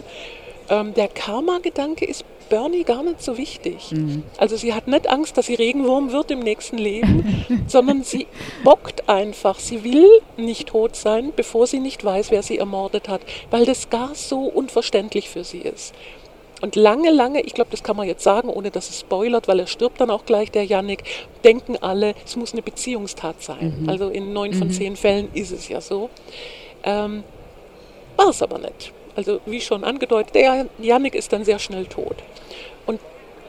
Ähm, 0.69 0.93
der 0.93 1.07
Karma-Gedanke 1.07 2.05
ist 2.05 2.23
Bernie 2.49 2.83
gar 2.83 3.03
nicht 3.03 3.21
so 3.21 3.38
wichtig. 3.38 3.91
Mhm. 3.91 4.23
Also 4.38 4.57
sie 4.57 4.73
hat 4.73 4.88
nicht 4.88 5.07
Angst, 5.09 5.38
dass 5.38 5.45
sie 5.45 5.55
Regenwurm 5.55 6.11
wird 6.11 6.31
im 6.31 6.39
nächsten 6.39 6.77
Leben, 6.77 7.45
sondern 7.67 8.03
sie 8.03 8.27
bockt 8.63 9.07
einfach. 9.07 9.59
Sie 9.59 9.83
will 9.83 10.09
nicht 10.35 10.69
tot 10.69 10.95
sein, 10.95 11.31
bevor 11.35 11.67
sie 11.67 11.79
nicht 11.79 12.03
weiß, 12.03 12.31
wer 12.31 12.43
sie 12.43 12.57
ermordet 12.57 13.07
hat, 13.07 13.21
weil 13.51 13.65
das 13.65 13.89
gar 13.89 14.15
so 14.15 14.41
unverständlich 14.41 15.29
für 15.29 15.43
sie 15.43 15.59
ist. 15.59 15.93
Und 16.61 16.75
lange, 16.75 17.09
lange, 17.11 17.41
ich 17.41 17.53
glaube, 17.53 17.71
das 17.71 17.83
kann 17.83 17.95
man 17.95 18.05
jetzt 18.05 18.23
sagen, 18.23 18.49
ohne 18.49 18.69
dass 18.69 18.89
es 18.89 18.99
spoilert, 18.99 19.47
weil 19.47 19.59
er 19.59 19.67
stirbt 19.67 20.01
dann 20.01 20.09
auch 20.09 20.25
gleich, 20.25 20.51
der 20.51 20.65
Yannick, 20.65 21.03
denken 21.45 21.77
alle, 21.77 22.15
es 22.25 22.35
muss 22.35 22.51
eine 22.51 22.61
Beziehungstat 22.61 23.41
sein. 23.41 23.81
Mhm. 23.81 23.89
Also 23.89 24.09
in 24.09 24.33
neun 24.33 24.53
von 24.53 24.67
mhm. 24.67 24.73
zehn 24.73 24.95
Fällen 24.97 25.29
ist 25.33 25.51
es 25.51 25.69
ja 25.69 25.79
so. 25.79 26.09
Ähm, 26.83 27.23
war 28.17 28.29
es 28.29 28.41
aber 28.41 28.57
nicht. 28.57 28.91
Also 29.16 29.39
wie 29.46 29.62
schon 29.62 29.84
angedeutet, 29.84 30.36
der 30.36 30.68
Yannick 30.80 31.16
ist 31.16 31.34
dann 31.34 31.44
sehr 31.44 31.60
schnell 31.60 31.86
tot. 31.86 32.18
Und 32.86 33.00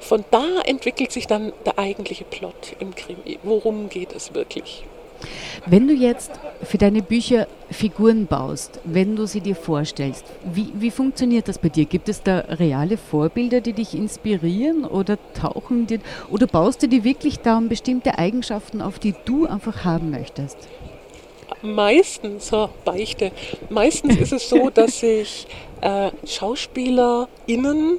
von 0.00 0.24
da 0.30 0.60
entwickelt 0.64 1.12
sich 1.12 1.26
dann 1.26 1.52
der 1.64 1.78
eigentliche 1.78 2.24
Plot 2.24 2.76
im 2.80 2.94
Krimi. 2.94 3.38
Worum 3.42 3.88
geht 3.88 4.12
es 4.14 4.34
wirklich? 4.34 4.84
Wenn 5.66 5.86
du 5.86 5.94
jetzt 5.94 6.30
für 6.62 6.78
deine 6.78 7.02
Bücher 7.02 7.46
Figuren 7.70 8.26
baust, 8.26 8.80
wenn 8.84 9.16
du 9.16 9.26
sie 9.26 9.40
dir 9.40 9.54
vorstellst, 9.54 10.24
wie, 10.42 10.70
wie 10.74 10.90
funktioniert 10.90 11.48
das 11.48 11.58
bei 11.58 11.68
dir? 11.68 11.84
Gibt 11.84 12.08
es 12.08 12.22
da 12.22 12.38
reale 12.48 12.96
Vorbilder, 12.96 13.60
die 13.60 13.74
dich 13.74 13.94
inspirieren 13.94 14.84
oder 14.84 15.18
tauchen 15.34 15.86
dir 15.86 16.00
oder 16.30 16.46
baust 16.46 16.82
du 16.82 16.88
dir 16.88 17.04
wirklich 17.04 17.40
da 17.40 17.60
bestimmte 17.60 18.18
Eigenschaften 18.18 18.80
auf, 18.80 18.98
die 18.98 19.14
du 19.26 19.46
einfach 19.46 19.84
haben 19.84 20.10
möchtest? 20.10 20.56
Meistens, 21.62 22.48
so 22.48 22.70
Beichte, 22.84 23.32
meistens 23.68 24.16
ist 24.16 24.32
es 24.32 24.48
so, 24.48 24.70
dass 24.74 25.02
ich 25.02 25.46
äh, 25.80 26.10
SchauspielerInnen 26.26 27.98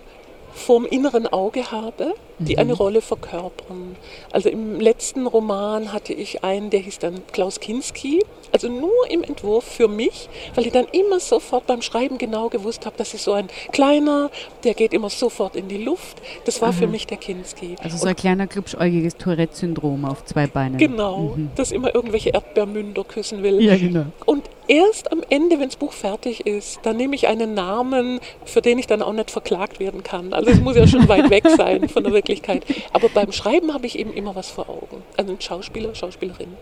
vorm 0.53 0.85
inneren 0.85 1.27
Auge 1.27 1.71
habe, 1.71 2.13
die 2.45 2.53
mhm. 2.53 2.59
eine 2.59 2.73
Rolle 2.73 3.01
verkörpern. 3.01 3.95
Also 4.31 4.49
im 4.49 4.79
letzten 4.79 5.27
Roman 5.27 5.93
hatte 5.93 6.13
ich 6.13 6.43
einen, 6.43 6.69
der 6.69 6.79
hieß 6.79 6.99
dann 6.99 7.21
Klaus 7.31 7.59
Kinski, 7.59 8.21
also 8.51 8.67
nur 8.67 9.09
im 9.09 9.23
Entwurf 9.23 9.63
für 9.63 9.87
mich, 9.87 10.29
weil 10.55 10.65
ich 10.65 10.73
dann 10.73 10.85
immer 10.91 11.19
sofort 11.19 11.67
beim 11.67 11.81
Schreiben 11.81 12.17
genau 12.17 12.49
gewusst 12.49 12.85
habe, 12.85 12.95
das 12.97 13.13
ist 13.13 13.23
so 13.23 13.33
ein 13.33 13.47
kleiner, 13.71 14.29
der 14.63 14.73
geht 14.73 14.93
immer 14.93 15.09
sofort 15.09 15.55
in 15.55 15.67
die 15.67 15.77
Luft. 15.77 16.21
Das 16.45 16.61
war 16.61 16.69
Aha. 16.69 16.77
für 16.79 16.87
mich 16.87 17.07
der 17.07 17.17
Kinski. 17.17 17.75
Also 17.81 17.97
so 17.97 18.05
ein 18.05 18.09
Und 18.11 18.17
kleiner, 18.17 18.47
klubschäugiges 18.47 19.15
Tourette-Syndrom 19.15 20.05
auf 20.05 20.25
zwei 20.25 20.47
Beinen. 20.47 20.77
Genau, 20.77 21.33
mhm. 21.35 21.51
das 21.55 21.71
immer 21.71 21.95
irgendwelche 21.95 22.31
Erdbeermünder 22.31 23.03
küssen 23.03 23.43
will. 23.43 23.61
Ja, 23.61 23.77
genau. 23.77 24.05
Und 24.25 24.43
erst 24.67 25.11
am 25.11 25.21
Ende, 25.29 25.59
wenn 25.59 25.67
das 25.67 25.75
Buch 25.75 25.91
fertig 25.91 26.45
ist, 26.45 26.79
dann 26.83 26.97
nehme 26.97 27.15
ich 27.15 27.27
einen 27.27 27.53
Namen, 27.53 28.19
für 28.45 28.61
den 28.61 28.79
ich 28.79 28.87
dann 28.87 29.01
auch 29.01 29.13
nicht 29.13 29.31
verklagt 29.31 29.79
werden 29.79 30.03
kann. 30.03 30.33
Also 30.33 30.49
es 30.49 30.61
muss 30.61 30.75
ja 30.75 30.87
schon 30.87 31.07
weit 31.07 31.29
weg 31.29 31.45
sein 31.57 31.89
von 31.89 32.03
der 32.03 32.13
Wirklichkeit. 32.31 32.63
Aber 32.93 33.09
beim 33.09 33.31
Schreiben 33.31 33.73
habe 33.73 33.85
ich 33.85 33.97
eben 33.97 34.13
immer 34.13 34.35
was 34.35 34.49
vor 34.49 34.69
Augen. 34.69 35.03
Also 35.17 35.33
ein 35.33 35.41
Schauspieler, 35.41 35.93
Schauspielerin. 35.93 36.55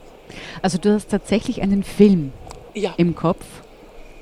Also 0.61 0.77
du 0.77 0.93
hast 0.93 1.09
tatsächlich 1.09 1.61
einen 1.61 1.83
Film 1.83 2.33
ja. 2.73 2.93
im 2.97 3.15
Kopf. 3.15 3.45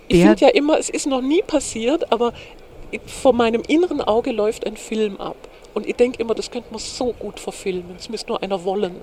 Ich 0.07 0.21
finde 0.21 0.39
ja 0.39 0.49
immer, 0.49 0.77
es 0.77 0.89
ist 0.89 1.05
noch 1.05 1.21
nie 1.21 1.41
passiert, 1.41 2.11
aber 2.11 2.33
vor 3.05 3.33
meinem 3.33 3.61
inneren 3.67 4.01
Auge 4.01 4.31
läuft 4.31 4.65
ein 4.65 4.77
Film 4.77 5.17
ab. 5.17 5.35
Und 5.73 5.85
ich 5.85 5.95
denke 5.95 6.21
immer, 6.21 6.33
das 6.33 6.49
könnte 6.49 6.71
man 6.71 6.79
so 6.79 7.13
gut 7.13 7.39
verfilmen. 7.39 7.95
Es 7.97 8.09
müsste 8.09 8.29
nur 8.29 8.41
einer 8.41 8.63
wollen. 8.63 8.95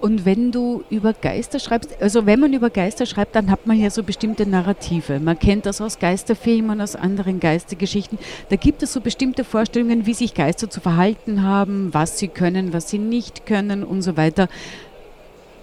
Und 0.00 0.24
wenn 0.24 0.50
du 0.50 0.82
über 0.88 1.12
Geister 1.12 1.58
schreibst, 1.58 2.00
also 2.00 2.24
wenn 2.24 2.40
man 2.40 2.54
über 2.54 2.70
Geister 2.70 3.04
schreibt, 3.04 3.34
dann 3.34 3.50
hat 3.50 3.66
man 3.66 3.78
ja 3.78 3.90
so 3.90 4.02
bestimmte 4.02 4.46
Narrative. 4.46 5.20
Man 5.20 5.38
kennt 5.38 5.66
das 5.66 5.82
aus 5.82 5.98
Geisterfilmen, 5.98 6.80
aus 6.80 6.96
anderen 6.96 7.38
Geistergeschichten. 7.38 8.18
Da 8.48 8.56
gibt 8.56 8.82
es 8.82 8.94
so 8.94 9.02
bestimmte 9.02 9.44
Vorstellungen, 9.44 10.06
wie 10.06 10.14
sich 10.14 10.32
Geister 10.32 10.70
zu 10.70 10.80
verhalten 10.80 11.42
haben, 11.42 11.92
was 11.92 12.18
sie 12.18 12.28
können, 12.28 12.72
was 12.72 12.88
sie 12.88 12.98
nicht 12.98 13.44
können 13.44 13.84
und 13.84 14.00
so 14.00 14.16
weiter. 14.16 14.48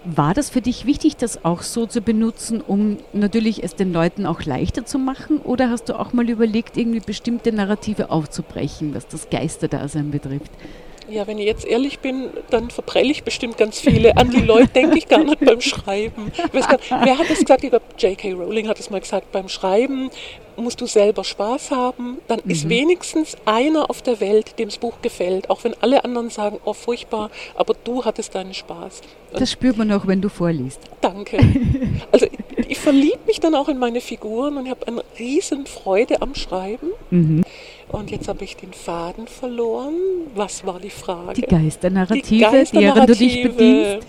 War 0.05 0.35
das 0.35 0.51
für 0.51 0.61
dich 0.61 0.85
wichtig, 0.85 1.17
das 1.17 1.43
auch 1.43 1.63
so 1.63 1.87
zu 1.87 2.01
benutzen, 2.01 2.61
um 2.61 2.97
natürlich 3.13 3.63
es 3.63 3.75
den 3.75 3.91
Leuten 3.91 4.27
auch 4.27 4.43
leichter 4.43 4.85
zu 4.85 4.99
machen? 4.99 5.39
Oder 5.39 5.71
hast 5.71 5.89
du 5.89 5.99
auch 5.99 6.13
mal 6.13 6.29
überlegt, 6.29 6.77
irgendwie 6.77 6.99
bestimmte 6.99 7.51
Narrative 7.51 8.11
aufzubrechen, 8.11 8.93
was 8.93 9.07
das 9.07 9.31
Geisterdasein 9.31 10.11
betrifft? 10.11 10.51
Ja, 11.09 11.25
wenn 11.25 11.37
ich 11.37 11.45
jetzt 11.45 11.65
ehrlich 11.65 11.99
bin, 11.99 12.29
dann 12.49 12.69
verprelle 12.69 13.09
ich 13.11 13.23
bestimmt 13.23 13.57
ganz 13.57 13.79
viele. 13.79 14.17
An 14.17 14.29
die 14.29 14.41
Leute 14.41 14.67
denke 14.67 14.97
ich 14.97 15.07
gar 15.07 15.23
nicht 15.23 15.39
beim 15.39 15.61
Schreiben. 15.61 16.31
Gar, 16.51 16.79
wer 17.03 17.17
hat 17.17 17.29
das 17.29 17.39
gesagt? 17.39 17.63
Ich 17.63 17.69
glaube, 17.69 17.85
J.K. 17.97 18.33
Rowling 18.33 18.67
hat 18.67 18.79
es 18.79 18.89
mal 18.89 18.99
gesagt. 18.99 19.31
Beim 19.31 19.47
Schreiben 19.47 20.09
musst 20.57 20.81
du 20.81 20.85
selber 20.85 21.23
Spaß 21.23 21.71
haben. 21.71 22.17
Dann 22.27 22.41
mhm. 22.43 22.51
ist 22.51 22.67
wenigstens 22.67 23.37
einer 23.45 23.89
auf 23.89 24.01
der 24.01 24.19
Welt, 24.19 24.59
dem 24.59 24.69
das 24.69 24.77
Buch 24.77 25.01
gefällt. 25.01 25.49
Auch 25.49 25.63
wenn 25.63 25.75
alle 25.81 26.03
anderen 26.03 26.29
sagen, 26.29 26.59
oh 26.65 26.73
furchtbar, 26.73 27.29
aber 27.55 27.75
du 27.83 28.03
hattest 28.03 28.35
deinen 28.35 28.53
Spaß. 28.53 29.01
Und 29.31 29.41
das 29.41 29.51
spürt 29.51 29.77
man 29.77 29.91
auch, 29.91 30.07
wenn 30.07 30.21
du 30.21 30.29
vorliest. 30.29 30.79
Danke. 31.01 31.37
Also 32.11 32.25
ich, 32.25 32.69
ich 32.69 32.79
verliebe 32.79 33.19
mich 33.27 33.39
dann 33.39 33.53
auch 33.53 33.69
in 33.69 33.77
meine 33.77 34.01
Figuren 34.01 34.57
und 34.57 34.69
habe 34.69 34.87
eine 34.87 35.03
riesen 35.19 35.65
Freude 35.65 36.21
am 36.21 36.35
Schreiben. 36.35 36.87
Mhm. 37.09 37.43
Und 37.89 38.11
jetzt 38.11 38.27
habe 38.27 38.43
ich 38.43 38.57
den 38.57 38.73
Faden 38.73 39.27
verloren. 39.27 39.95
Was 40.35 40.65
war 40.65 40.79
die 40.79 40.89
Frage? 40.89 41.33
Die 41.33 41.41
Geisternarrative, 41.41 42.27
die 42.27 42.39
Geisternarrative 42.39 42.93
deren 42.93 43.07
du 43.07 43.15
dich 43.15 43.43
bedienst. 43.43 44.07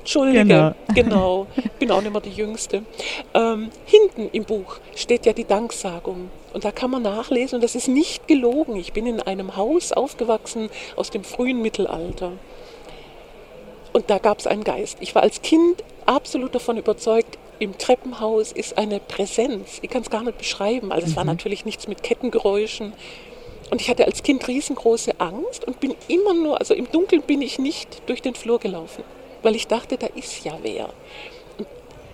Entschuldige, 0.00 0.44
genau. 0.44 0.74
genau. 0.94 1.46
Bin 1.78 1.92
auch 1.92 2.02
nicht 2.02 2.12
mehr 2.12 2.20
die 2.20 2.30
Jüngste. 2.30 2.82
Ähm, 3.34 3.70
hinten 3.84 4.28
im 4.32 4.44
Buch 4.44 4.78
steht 4.96 5.26
ja 5.26 5.32
die 5.32 5.44
Danksagung. 5.44 6.28
Und 6.52 6.64
da 6.64 6.72
kann 6.72 6.90
man 6.90 7.02
nachlesen, 7.02 7.56
und 7.56 7.64
das 7.64 7.76
ist 7.76 7.86
nicht 7.86 8.26
gelogen. 8.26 8.74
Ich 8.74 8.92
bin 8.92 9.06
in 9.06 9.20
einem 9.20 9.56
Haus 9.56 9.92
aufgewachsen 9.92 10.70
aus 10.96 11.10
dem 11.10 11.22
frühen 11.22 11.62
Mittelalter. 11.62 12.32
Und 13.92 14.10
da 14.10 14.18
gab 14.18 14.40
es 14.40 14.48
einen 14.48 14.64
Geist. 14.64 14.98
Ich 15.00 15.14
war 15.14 15.22
als 15.22 15.40
Kind 15.40 15.84
absolut 16.04 16.52
davon 16.54 16.78
überzeugt, 16.78 17.38
im 17.62 17.78
Treppenhaus 17.78 18.52
ist 18.52 18.76
eine 18.76 19.00
Präsenz. 19.00 19.78
Ich 19.82 19.90
kann 19.90 20.02
es 20.02 20.10
gar 20.10 20.22
nicht 20.22 20.38
beschreiben. 20.38 20.92
Also 20.92 21.06
es 21.06 21.16
war 21.16 21.24
mhm. 21.24 21.30
natürlich 21.30 21.64
nichts 21.64 21.88
mit 21.88 22.02
Kettengeräuschen. 22.02 22.92
Und 23.70 23.80
ich 23.80 23.88
hatte 23.88 24.04
als 24.04 24.22
Kind 24.22 24.46
riesengroße 24.48 25.18
Angst 25.18 25.64
und 25.64 25.80
bin 25.80 25.94
immer 26.08 26.34
nur, 26.34 26.58
also 26.58 26.74
im 26.74 26.90
Dunkeln 26.90 27.22
bin 27.22 27.40
ich 27.40 27.58
nicht 27.58 28.02
durch 28.06 28.20
den 28.20 28.34
Flur 28.34 28.58
gelaufen 28.58 29.02
weil 29.42 29.56
ich 29.56 29.66
dachte, 29.66 29.98
da 29.98 30.06
ist 30.06 30.44
ja 30.44 30.58
wer. 30.62 30.88
Und 31.58 31.66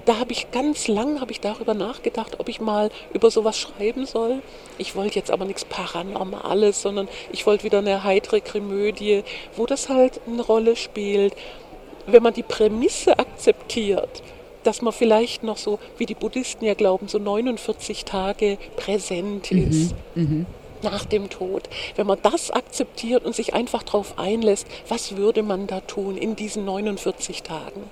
da 0.06 0.18
habe 0.18 0.32
ich 0.32 0.50
ganz 0.50 0.88
lang 0.88 1.20
habe 1.20 1.32
ich 1.32 1.40
darüber 1.40 1.74
nachgedacht, 1.74 2.40
ob 2.40 2.48
ich 2.48 2.60
mal 2.60 2.90
über 3.12 3.30
sowas 3.30 3.58
schreiben 3.58 4.06
soll. 4.06 4.42
Ich 4.78 4.96
wollte 4.96 5.16
jetzt 5.16 5.30
aber 5.30 5.44
nichts 5.44 5.64
Paranormales, 5.64 6.82
sondern 6.82 7.08
ich 7.32 7.46
wollte 7.46 7.64
wieder 7.64 7.78
eine 7.78 8.04
heitere 8.04 8.40
Komödie, 8.40 9.22
wo 9.56 9.66
das 9.66 9.88
halt 9.88 10.20
eine 10.26 10.42
Rolle 10.42 10.76
spielt. 10.76 11.34
Wenn 12.06 12.22
man 12.22 12.32
die 12.32 12.42
Prämisse 12.42 13.18
akzeptiert, 13.18 14.22
dass 14.68 14.82
man 14.82 14.92
vielleicht 14.92 15.42
noch 15.42 15.56
so, 15.56 15.78
wie 15.96 16.06
die 16.06 16.14
Buddhisten 16.14 16.64
ja 16.64 16.74
glauben, 16.74 17.08
so 17.08 17.18
49 17.18 18.04
Tage 18.04 18.58
präsent 18.76 19.50
mhm, 19.50 19.70
ist. 19.70 19.94
Mhm 20.14 20.46
nach 20.82 21.04
dem 21.04 21.28
Tod. 21.28 21.68
Wenn 21.96 22.06
man 22.06 22.18
das 22.22 22.52
akzeptiert 22.52 23.24
und 23.24 23.34
sich 23.34 23.52
einfach 23.52 23.82
darauf 23.82 24.16
einlässt, 24.16 24.64
was 24.86 25.16
würde 25.16 25.42
man 25.42 25.66
da 25.66 25.80
tun 25.80 26.16
in 26.16 26.36
diesen 26.36 26.64
49 26.64 27.42
Tagen? 27.42 27.82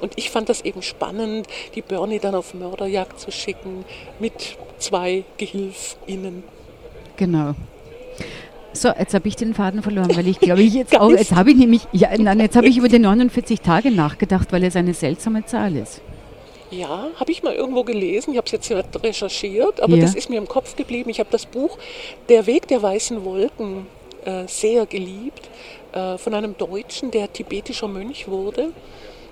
Und 0.00 0.14
ich 0.16 0.30
fand 0.30 0.48
das 0.48 0.62
eben 0.62 0.82
spannend, 0.82 1.46
die 1.76 1.82
Bernie 1.82 2.18
dann 2.18 2.34
auf 2.34 2.52
Mörderjagd 2.52 3.20
zu 3.20 3.30
schicken 3.30 3.84
mit 4.18 4.56
zwei 4.78 5.22
GehilfInnen. 5.36 6.42
Genau. 7.16 7.54
So, 8.72 8.88
jetzt 8.88 9.14
habe 9.14 9.26
ich 9.26 9.36
den 9.36 9.54
Faden 9.54 9.82
verloren, 9.82 10.14
weil 10.16 10.28
ich 10.28 10.38
glaube, 10.38 10.62
ich 10.62 10.74
jetzt 10.74 10.98
auch, 10.98 11.10
jetzt 11.10 11.34
habe 11.34 11.50
ich 11.50 11.56
nämlich, 11.56 11.82
ja, 11.92 12.08
nein, 12.16 12.40
jetzt 12.40 12.56
habe 12.56 12.68
ich 12.68 12.78
über 12.78 12.88
die 12.88 12.98
49 12.98 13.60
Tage 13.60 13.90
nachgedacht, 13.90 14.52
weil 14.52 14.64
es 14.64 14.76
eine 14.76 14.94
seltsame 14.94 15.44
Zahl 15.44 15.76
ist. 15.76 16.00
Ja, 16.70 17.08
habe 17.16 17.32
ich 17.32 17.42
mal 17.42 17.54
irgendwo 17.54 17.82
gelesen. 17.82 18.30
Ich 18.30 18.36
habe 18.36 18.46
es 18.46 18.52
jetzt 18.52 18.70
recherchiert, 19.02 19.80
aber 19.80 19.96
ja. 19.96 20.02
das 20.02 20.14
ist 20.14 20.30
mir 20.30 20.38
im 20.38 20.46
Kopf 20.46 20.76
geblieben. 20.76 21.10
Ich 21.10 21.18
habe 21.18 21.30
das 21.32 21.46
Buch 21.46 21.76
Der 22.28 22.46
Weg 22.46 22.68
der 22.68 22.80
weißen 22.80 23.24
Wolken 23.24 23.86
äh, 24.24 24.46
sehr 24.46 24.86
geliebt 24.86 25.48
äh, 25.92 26.16
von 26.16 26.32
einem 26.34 26.56
Deutschen, 26.56 27.10
der 27.10 27.32
tibetischer 27.32 27.88
Mönch 27.88 28.28
wurde. 28.28 28.68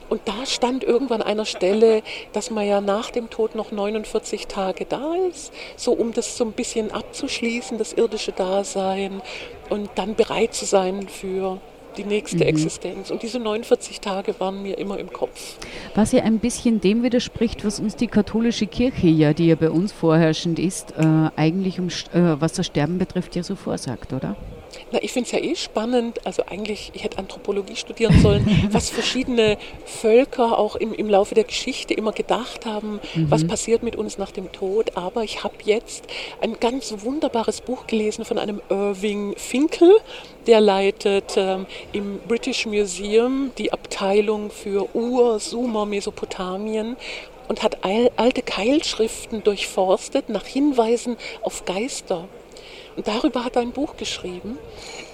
Und 0.08 0.22
da 0.24 0.46
stand 0.46 0.84
irgendwann 0.84 1.22
an 1.22 1.28
einer 1.28 1.44
Stelle, 1.44 2.02
dass 2.32 2.50
man 2.50 2.66
ja 2.66 2.80
nach 2.80 3.10
dem 3.10 3.30
Tod 3.30 3.54
noch 3.54 3.72
49 3.72 4.46
Tage 4.46 4.84
da 4.84 5.14
ist, 5.30 5.52
so 5.76 5.92
um 5.92 6.12
das 6.12 6.36
so 6.36 6.44
ein 6.44 6.52
bisschen 6.52 6.90
abzuschließen, 6.90 7.78
das 7.78 7.92
irdische 7.92 8.32
Dasein 8.32 9.22
und 9.68 9.90
dann 9.96 10.14
bereit 10.14 10.54
zu 10.54 10.64
sein 10.64 11.08
für 11.08 11.60
die 11.96 12.04
nächste 12.04 12.38
mhm. 12.38 12.50
Existenz. 12.50 13.10
Und 13.10 13.22
diese 13.22 13.38
49 13.38 14.00
Tage 14.00 14.38
waren 14.38 14.62
mir 14.62 14.78
immer 14.78 14.98
im 14.98 15.12
Kopf. 15.12 15.56
Was 15.94 16.12
ja 16.12 16.22
ein 16.22 16.38
bisschen 16.38 16.80
dem 16.80 17.02
widerspricht, 17.02 17.64
was 17.64 17.80
uns 17.80 17.96
die 17.96 18.06
katholische 18.06 18.66
Kirche 18.66 19.08
ja, 19.08 19.32
die 19.32 19.48
ja 19.48 19.56
bei 19.56 19.70
uns 19.70 19.92
vorherrschend 19.92 20.58
ist, 20.58 20.92
äh, 20.92 21.30
eigentlich 21.36 21.80
um, 21.80 21.88
äh, 21.88 22.40
was 22.40 22.52
das 22.52 22.66
Sterben 22.66 22.98
betrifft, 22.98 23.36
ja 23.36 23.42
so 23.42 23.56
vorsagt, 23.56 24.12
oder? 24.12 24.36
Na, 24.92 25.02
ich 25.02 25.12
finde 25.12 25.26
es 25.26 25.32
ja 25.32 25.38
eh 25.38 25.54
spannend, 25.54 26.26
also 26.26 26.44
eigentlich, 26.46 26.90
ich 26.94 27.04
hätte 27.04 27.18
Anthropologie 27.18 27.76
studieren 27.76 28.20
sollen, 28.20 28.68
was 28.70 28.90
verschiedene 28.90 29.58
Völker 29.84 30.58
auch 30.58 30.76
im, 30.76 30.92
im 30.92 31.08
Laufe 31.08 31.34
der 31.34 31.44
Geschichte 31.44 31.94
immer 31.94 32.12
gedacht 32.12 32.66
haben, 32.66 33.00
mhm. 33.14 33.30
was 33.30 33.46
passiert 33.46 33.82
mit 33.82 33.96
uns 33.96 34.18
nach 34.18 34.30
dem 34.30 34.52
Tod. 34.52 34.96
Aber 34.96 35.24
ich 35.24 35.44
habe 35.44 35.56
jetzt 35.64 36.04
ein 36.40 36.58
ganz 36.60 36.94
wunderbares 36.98 37.60
Buch 37.60 37.86
gelesen 37.86 38.24
von 38.24 38.38
einem 38.38 38.60
Irving 38.68 39.34
Finkel, 39.36 39.96
der 40.46 40.60
leitet 40.60 41.34
ähm, 41.36 41.66
im 41.92 42.20
British 42.26 42.66
Museum 42.66 43.50
die 43.58 43.72
Abteilung 43.72 44.50
für 44.50 44.94
Ur-Sumer 44.94 45.86
Mesopotamien 45.86 46.96
und 47.48 47.62
hat 47.62 47.78
alte 47.82 48.42
Keilschriften 48.42 49.42
durchforstet 49.42 50.28
nach 50.28 50.44
Hinweisen 50.44 51.16
auf 51.42 51.64
Geister. 51.64 52.28
Und 52.98 53.06
darüber 53.06 53.44
hat 53.44 53.54
er 53.54 53.62
ein 53.62 53.70
Buch 53.70 53.96
geschrieben. 53.96 54.58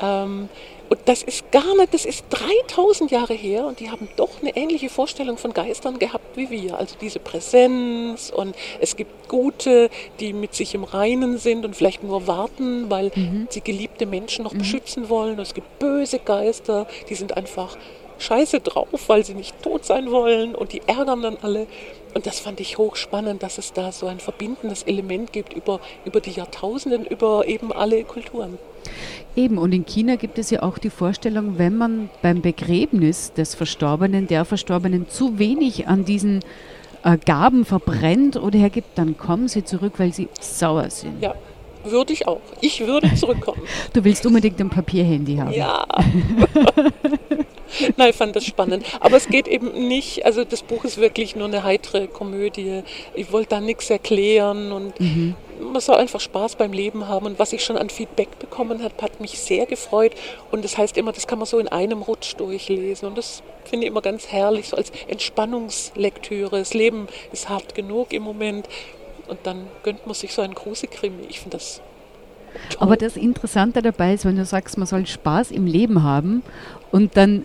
Ähm, 0.00 0.48
und 0.88 1.00
das 1.04 1.22
ist 1.22 1.52
gar 1.52 1.76
nicht, 1.76 1.92
das 1.92 2.06
ist 2.06 2.24
3000 2.30 3.10
Jahre 3.10 3.34
her 3.34 3.66
und 3.66 3.78
die 3.78 3.90
haben 3.90 4.08
doch 4.16 4.30
eine 4.40 4.56
ähnliche 4.56 4.88
Vorstellung 4.88 5.36
von 5.36 5.52
Geistern 5.52 5.98
gehabt 5.98 6.34
wie 6.34 6.48
wir. 6.48 6.78
Also 6.78 6.96
diese 6.98 7.18
Präsenz 7.18 8.32
und 8.34 8.56
es 8.80 8.96
gibt 8.96 9.28
Gute, 9.28 9.90
die 10.18 10.32
mit 10.32 10.54
sich 10.54 10.74
im 10.74 10.84
Reinen 10.84 11.36
sind 11.36 11.66
und 11.66 11.76
vielleicht 11.76 12.02
nur 12.02 12.26
warten, 12.26 12.88
weil 12.88 13.12
mhm. 13.14 13.48
sie 13.50 13.60
geliebte 13.60 14.06
Menschen 14.06 14.44
noch 14.44 14.54
mhm. 14.54 14.58
beschützen 14.58 15.10
wollen. 15.10 15.34
Und 15.34 15.40
es 15.40 15.52
gibt 15.52 15.78
böse 15.78 16.20
Geister, 16.20 16.86
die 17.10 17.14
sind 17.14 17.36
einfach 17.36 17.76
scheiße 18.18 18.60
drauf, 18.60 18.88
weil 19.08 19.26
sie 19.26 19.34
nicht 19.34 19.60
tot 19.62 19.84
sein 19.84 20.10
wollen 20.10 20.54
und 20.54 20.72
die 20.72 20.80
ärgern 20.86 21.20
dann 21.20 21.36
alle. 21.42 21.66
Und 22.14 22.26
das 22.26 22.38
fand 22.38 22.60
ich 22.60 22.78
hochspannend, 22.78 23.42
dass 23.42 23.58
es 23.58 23.72
da 23.72 23.90
so 23.90 24.06
ein 24.06 24.20
verbindendes 24.20 24.84
Element 24.84 25.32
gibt 25.32 25.52
über, 25.52 25.80
über 26.04 26.20
die 26.20 26.30
Jahrtausenden, 26.30 27.04
über 27.04 27.46
eben 27.48 27.72
alle 27.72 28.04
Kulturen. 28.04 28.58
Eben, 29.34 29.58
und 29.58 29.72
in 29.72 29.84
China 29.84 30.14
gibt 30.14 30.38
es 30.38 30.50
ja 30.50 30.62
auch 30.62 30.78
die 30.78 30.90
Vorstellung, 30.90 31.58
wenn 31.58 31.76
man 31.76 32.10
beim 32.22 32.40
Begräbnis 32.40 33.32
des 33.32 33.56
Verstorbenen, 33.56 34.28
der 34.28 34.44
Verstorbenen, 34.44 35.08
zu 35.08 35.40
wenig 35.40 35.88
an 35.88 36.04
diesen 36.04 36.40
äh, 37.02 37.18
Gaben 37.18 37.64
verbrennt 37.64 38.36
oder 38.36 38.58
hergibt, 38.58 38.96
dann 38.96 39.18
kommen 39.18 39.48
sie 39.48 39.64
zurück, 39.64 39.94
weil 39.96 40.12
sie 40.12 40.28
sauer 40.40 40.90
sind. 40.90 41.20
Ja, 41.20 41.34
würde 41.84 42.12
ich 42.12 42.28
auch. 42.28 42.40
Ich 42.60 42.86
würde 42.86 43.12
zurückkommen. 43.14 43.60
du 43.92 44.04
willst 44.04 44.24
unbedingt 44.24 44.60
ein 44.60 44.70
Papierhandy 44.70 45.36
haben. 45.36 45.52
Ja. 45.52 45.84
Nein, 47.96 48.10
ich 48.10 48.16
fand 48.16 48.36
das 48.36 48.44
spannend. 48.44 48.84
Aber 49.00 49.16
es 49.16 49.28
geht 49.28 49.48
eben 49.48 49.88
nicht, 49.88 50.24
also 50.24 50.44
das 50.44 50.62
Buch 50.62 50.84
ist 50.84 50.98
wirklich 50.98 51.36
nur 51.36 51.46
eine 51.46 51.64
heitere 51.64 52.06
Komödie. 52.06 52.82
Ich 53.14 53.32
wollte 53.32 53.50
da 53.50 53.60
nichts 53.60 53.90
erklären 53.90 54.72
und 54.72 54.98
mhm. 55.00 55.34
man 55.72 55.80
soll 55.80 55.96
einfach 55.96 56.20
Spaß 56.20 56.56
beim 56.56 56.72
Leben 56.72 57.08
haben. 57.08 57.26
Und 57.26 57.38
was 57.38 57.52
ich 57.52 57.64
schon 57.64 57.76
an 57.76 57.90
Feedback 57.90 58.38
bekommen 58.38 58.82
habe, 58.82 58.94
hat 59.02 59.20
mich 59.20 59.38
sehr 59.38 59.66
gefreut. 59.66 60.12
Und 60.50 60.64
das 60.64 60.78
heißt 60.78 60.96
immer, 60.96 61.12
das 61.12 61.26
kann 61.26 61.38
man 61.38 61.46
so 61.46 61.58
in 61.58 61.68
einem 61.68 62.02
Rutsch 62.02 62.34
durchlesen. 62.36 63.08
Und 63.08 63.18
das 63.18 63.42
finde 63.64 63.86
ich 63.86 63.90
immer 63.90 64.02
ganz 64.02 64.28
herrlich, 64.28 64.68
so 64.68 64.76
als 64.76 64.92
Entspannungslektüre. 65.08 66.58
Das 66.58 66.74
Leben 66.74 67.08
ist 67.32 67.48
hart 67.48 67.74
genug 67.74 68.12
im 68.12 68.22
Moment. 68.22 68.68
Und 69.26 69.38
dann 69.44 69.66
gönnt 69.82 70.06
man 70.06 70.14
sich 70.14 70.34
so 70.34 70.42
einen 70.42 70.54
Kruse-Krimi. 70.54 71.24
Ich 71.28 71.40
finde 71.40 71.56
das 71.56 71.80
Toll. 72.70 72.78
Aber 72.80 72.96
das 72.96 73.16
Interessante 73.16 73.82
dabei 73.82 74.14
ist, 74.14 74.24
wenn 74.24 74.36
du 74.36 74.44
sagst, 74.44 74.78
man 74.78 74.86
soll 74.86 75.06
Spaß 75.06 75.50
im 75.50 75.66
Leben 75.66 76.02
haben 76.02 76.42
und 76.92 77.16
dann 77.16 77.44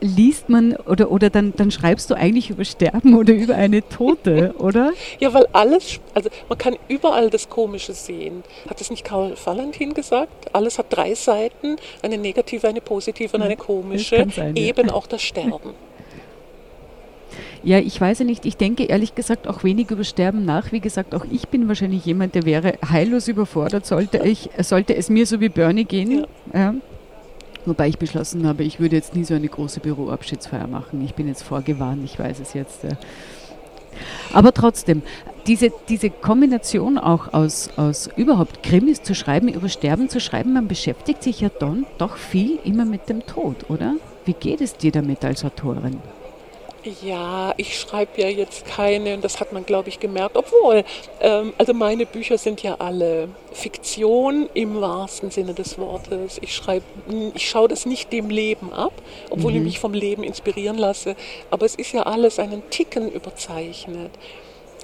liest 0.00 0.48
man 0.48 0.76
oder, 0.76 1.10
oder 1.10 1.30
dann, 1.30 1.52
dann 1.56 1.70
schreibst 1.70 2.10
du 2.10 2.14
eigentlich 2.14 2.50
über 2.50 2.64
Sterben 2.64 3.14
oder 3.16 3.34
über 3.34 3.54
eine 3.54 3.86
Tote, 3.88 4.54
oder? 4.58 4.92
Ja, 5.18 5.32
weil 5.34 5.46
alles, 5.52 6.00
also 6.14 6.28
man 6.48 6.58
kann 6.58 6.76
überall 6.88 7.30
das 7.30 7.48
Komische 7.48 7.94
sehen. 7.94 8.42
Hat 8.68 8.80
das 8.80 8.90
nicht 8.90 9.04
Karl 9.04 9.34
Valentin 9.42 9.94
gesagt? 9.94 10.54
Alles 10.54 10.78
hat 10.78 10.86
drei 10.90 11.14
Seiten, 11.14 11.76
eine 12.02 12.18
negative, 12.18 12.68
eine 12.68 12.80
positive 12.80 13.36
und 13.36 13.42
eine 13.42 13.56
komische, 13.56 14.26
sein, 14.34 14.56
eben 14.56 14.88
ja. 14.88 14.94
auch 14.94 15.06
das 15.06 15.22
Sterben. 15.22 15.74
Ja, 17.62 17.80
ich 17.80 18.00
weiß 18.00 18.20
ja 18.20 18.24
nicht. 18.24 18.46
Ich 18.46 18.56
denke 18.56 18.84
ehrlich 18.84 19.16
gesagt 19.16 19.48
auch 19.48 19.64
wenig 19.64 19.90
über 19.90 20.04
Sterben 20.04 20.44
nach. 20.44 20.70
Wie 20.70 20.78
gesagt, 20.78 21.16
auch 21.16 21.24
ich 21.28 21.48
bin 21.48 21.66
wahrscheinlich 21.66 22.04
jemand, 22.04 22.36
der 22.36 22.44
wäre 22.44 22.74
heillos 22.88 23.26
überfordert, 23.26 23.84
sollte, 23.86 24.18
ich, 24.18 24.50
sollte 24.60 24.94
es 24.94 25.08
mir 25.08 25.26
so 25.26 25.40
wie 25.40 25.48
Bernie 25.48 25.84
gehen. 25.84 26.26
Ja. 26.52 26.60
Ja. 26.60 26.74
Wobei 27.66 27.88
ich 27.88 27.98
beschlossen 27.98 28.46
habe, 28.46 28.62
ich 28.62 28.78
würde 28.78 28.96
jetzt 28.96 29.14
nie 29.16 29.24
so 29.24 29.34
eine 29.34 29.48
große 29.48 29.80
Büroabschiedsfeier 29.80 30.68
machen. 30.68 31.04
Ich 31.04 31.14
bin 31.14 31.26
jetzt 31.26 31.42
vorgewarnt, 31.42 32.02
ich 32.04 32.18
weiß 32.18 32.38
es 32.38 32.54
jetzt. 32.54 32.86
Aber 34.32 34.52
trotzdem, 34.54 35.02
diese, 35.46 35.72
diese 35.88 36.10
Kombination 36.10 36.96
auch 36.98 37.32
aus, 37.32 37.70
aus 37.76 38.08
überhaupt 38.16 38.62
Krimis 38.62 39.02
zu 39.02 39.14
schreiben, 39.14 39.48
über 39.48 39.68
Sterben 39.68 40.08
zu 40.08 40.20
schreiben, 40.20 40.52
man 40.52 40.68
beschäftigt 40.68 41.22
sich 41.22 41.40
ja 41.40 41.48
dann 41.48 41.86
doch 41.98 42.16
viel 42.16 42.58
immer 42.64 42.84
mit 42.84 43.08
dem 43.08 43.26
Tod, 43.26 43.68
oder? 43.68 43.96
Wie 44.24 44.34
geht 44.34 44.60
es 44.60 44.76
dir 44.76 44.92
damit 44.92 45.24
als 45.24 45.44
Autorin? 45.44 45.98
Ja, 47.02 47.52
ich 47.56 47.78
schreibe 47.78 48.20
ja 48.20 48.28
jetzt 48.28 48.64
keine, 48.66 49.14
und 49.14 49.24
das 49.24 49.40
hat 49.40 49.52
man, 49.52 49.66
glaube 49.66 49.88
ich, 49.88 49.98
gemerkt. 49.98 50.36
Obwohl, 50.36 50.84
ähm, 51.20 51.52
also 51.58 51.74
meine 51.74 52.06
Bücher 52.06 52.38
sind 52.38 52.62
ja 52.62 52.76
alle 52.78 53.28
Fiktion 53.52 54.48
im 54.54 54.80
wahrsten 54.80 55.30
Sinne 55.30 55.54
des 55.54 55.78
Wortes. 55.78 56.38
Ich 56.40 56.54
schreibe, 56.54 56.84
ich 57.34 57.48
schaue 57.48 57.68
das 57.68 57.86
nicht 57.86 58.12
dem 58.12 58.30
Leben 58.30 58.72
ab, 58.72 58.92
obwohl 59.30 59.52
mhm. 59.52 59.58
ich 59.58 59.64
mich 59.64 59.78
vom 59.78 59.94
Leben 59.94 60.22
inspirieren 60.22 60.78
lasse. 60.78 61.16
Aber 61.50 61.66
es 61.66 61.74
ist 61.74 61.92
ja 61.92 62.02
alles 62.04 62.38
einen 62.38 62.68
Ticken 62.70 63.10
überzeichnet. 63.10 64.10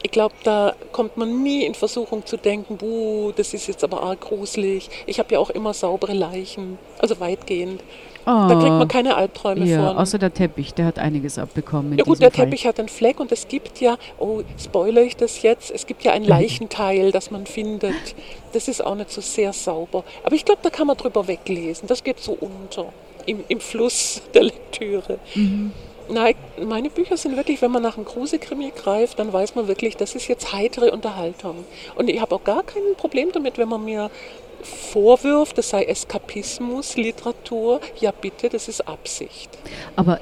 Ich 0.03 0.11
glaube, 0.11 0.35
da 0.43 0.75
kommt 0.91 1.17
man 1.17 1.43
nie 1.43 1.65
in 1.65 1.75
Versuchung 1.75 2.27
zu 2.27 2.37
denken, 2.37 2.77
buh, 2.77 3.33
das 3.37 3.55
ist 3.55 3.69
jetzt 3.69 3.85
aber 3.85 4.03
arg 4.03 4.21
gruselig. 4.21 4.91
Ich 5.07 5.19
habe 5.19 5.35
ja 5.35 5.39
auch 5.39 5.51
immer 5.51 5.75
saubere 5.75 6.13
Leichen, 6.13 6.79
also 6.99 7.21
weitgehend. 7.21 7.83
Da 8.25 8.55
kriegt 8.55 8.71
man 8.71 8.87
keine 8.87 9.17
Albträume 9.17 9.65
ja, 9.65 9.89
von. 9.89 9.99
außer 9.99 10.19
der 10.19 10.33
Teppich, 10.33 10.75
der 10.75 10.87
hat 10.87 10.99
einiges 10.99 11.39
abbekommen. 11.39 11.99
Ja 11.99 12.05
gut, 12.05 12.21
der 12.21 12.31
Fall. 12.31 12.45
Teppich 12.45 12.67
hat 12.67 12.79
einen 12.79 12.89
Fleck 12.89 13.19
und 13.19 13.33
es 13.33 13.49
gibt 13.49 13.81
ja, 13.81 13.97
oh, 14.19 14.43
spoilere 14.63 15.05
ich 15.05 15.17
das 15.17 15.43
jetzt, 15.43 15.73
es 15.73 15.87
gibt 15.87 16.05
ja 16.05 16.13
ein 16.13 16.23
Leichenteil, 16.23 17.11
das 17.11 17.33
man 17.33 17.47
findet. 17.47 18.15
Das 18.53 18.69
ist 18.69 18.85
auch 18.85 18.95
nicht 18.95 19.11
so 19.11 19.21
sehr 19.21 19.53
sauber. 19.53 20.05
Aber 20.23 20.37
ich 20.37 20.45
glaube, 20.45 20.61
da 20.63 20.71
kann 20.71 20.87
man 20.87 20.97
drüber 20.97 21.27
weglesen. 21.27 21.89
Das 21.89 22.05
geht 22.05 22.21
so 22.21 22.37
unter 22.39 22.93
im, 23.27 23.45
im 23.49 23.61
Fluss 23.61 24.23
der 24.35 24.45
Lektüre. 24.45 25.19
Nein, 26.09 26.35
meine 26.65 26.91
Bücher 26.91 27.17
sind 27.17 27.37
wirklich, 27.37 27.63
wenn 27.63 27.71
man 27.71 27.83
nach 27.83 27.97
einem 27.97 28.05
Gruselkrimi 28.05 28.73
greift, 28.77 29.19
dann 29.19 29.33
weiß 29.33 29.55
man 29.55 29.69
wirklich, 29.69 29.97
das 29.97 30.15
ist 30.15 30.29
jetzt 30.29 30.53
heitere 30.53 30.91
Unterhaltung. 30.91 31.65
Und 31.95 32.11
ich 32.11 32.21
habe 32.21 32.35
auch 32.35 32.45
gar 32.45 32.63
kein 32.63 32.83
Problem 32.97 33.31
damit, 33.33 33.59
wenn 33.59 33.69
man 33.69 33.85
mir 33.85 34.11
vorwirft, 34.63 35.59
das 35.59 35.71
sei 35.71 35.85
Eskapismus, 35.85 36.97
Literatur. 36.97 37.81
Ja 38.01 38.13
bitte, 38.13 38.49
das 38.49 38.69
ist 38.69 38.87
Absicht. 38.87 39.51
Aber 39.97 40.21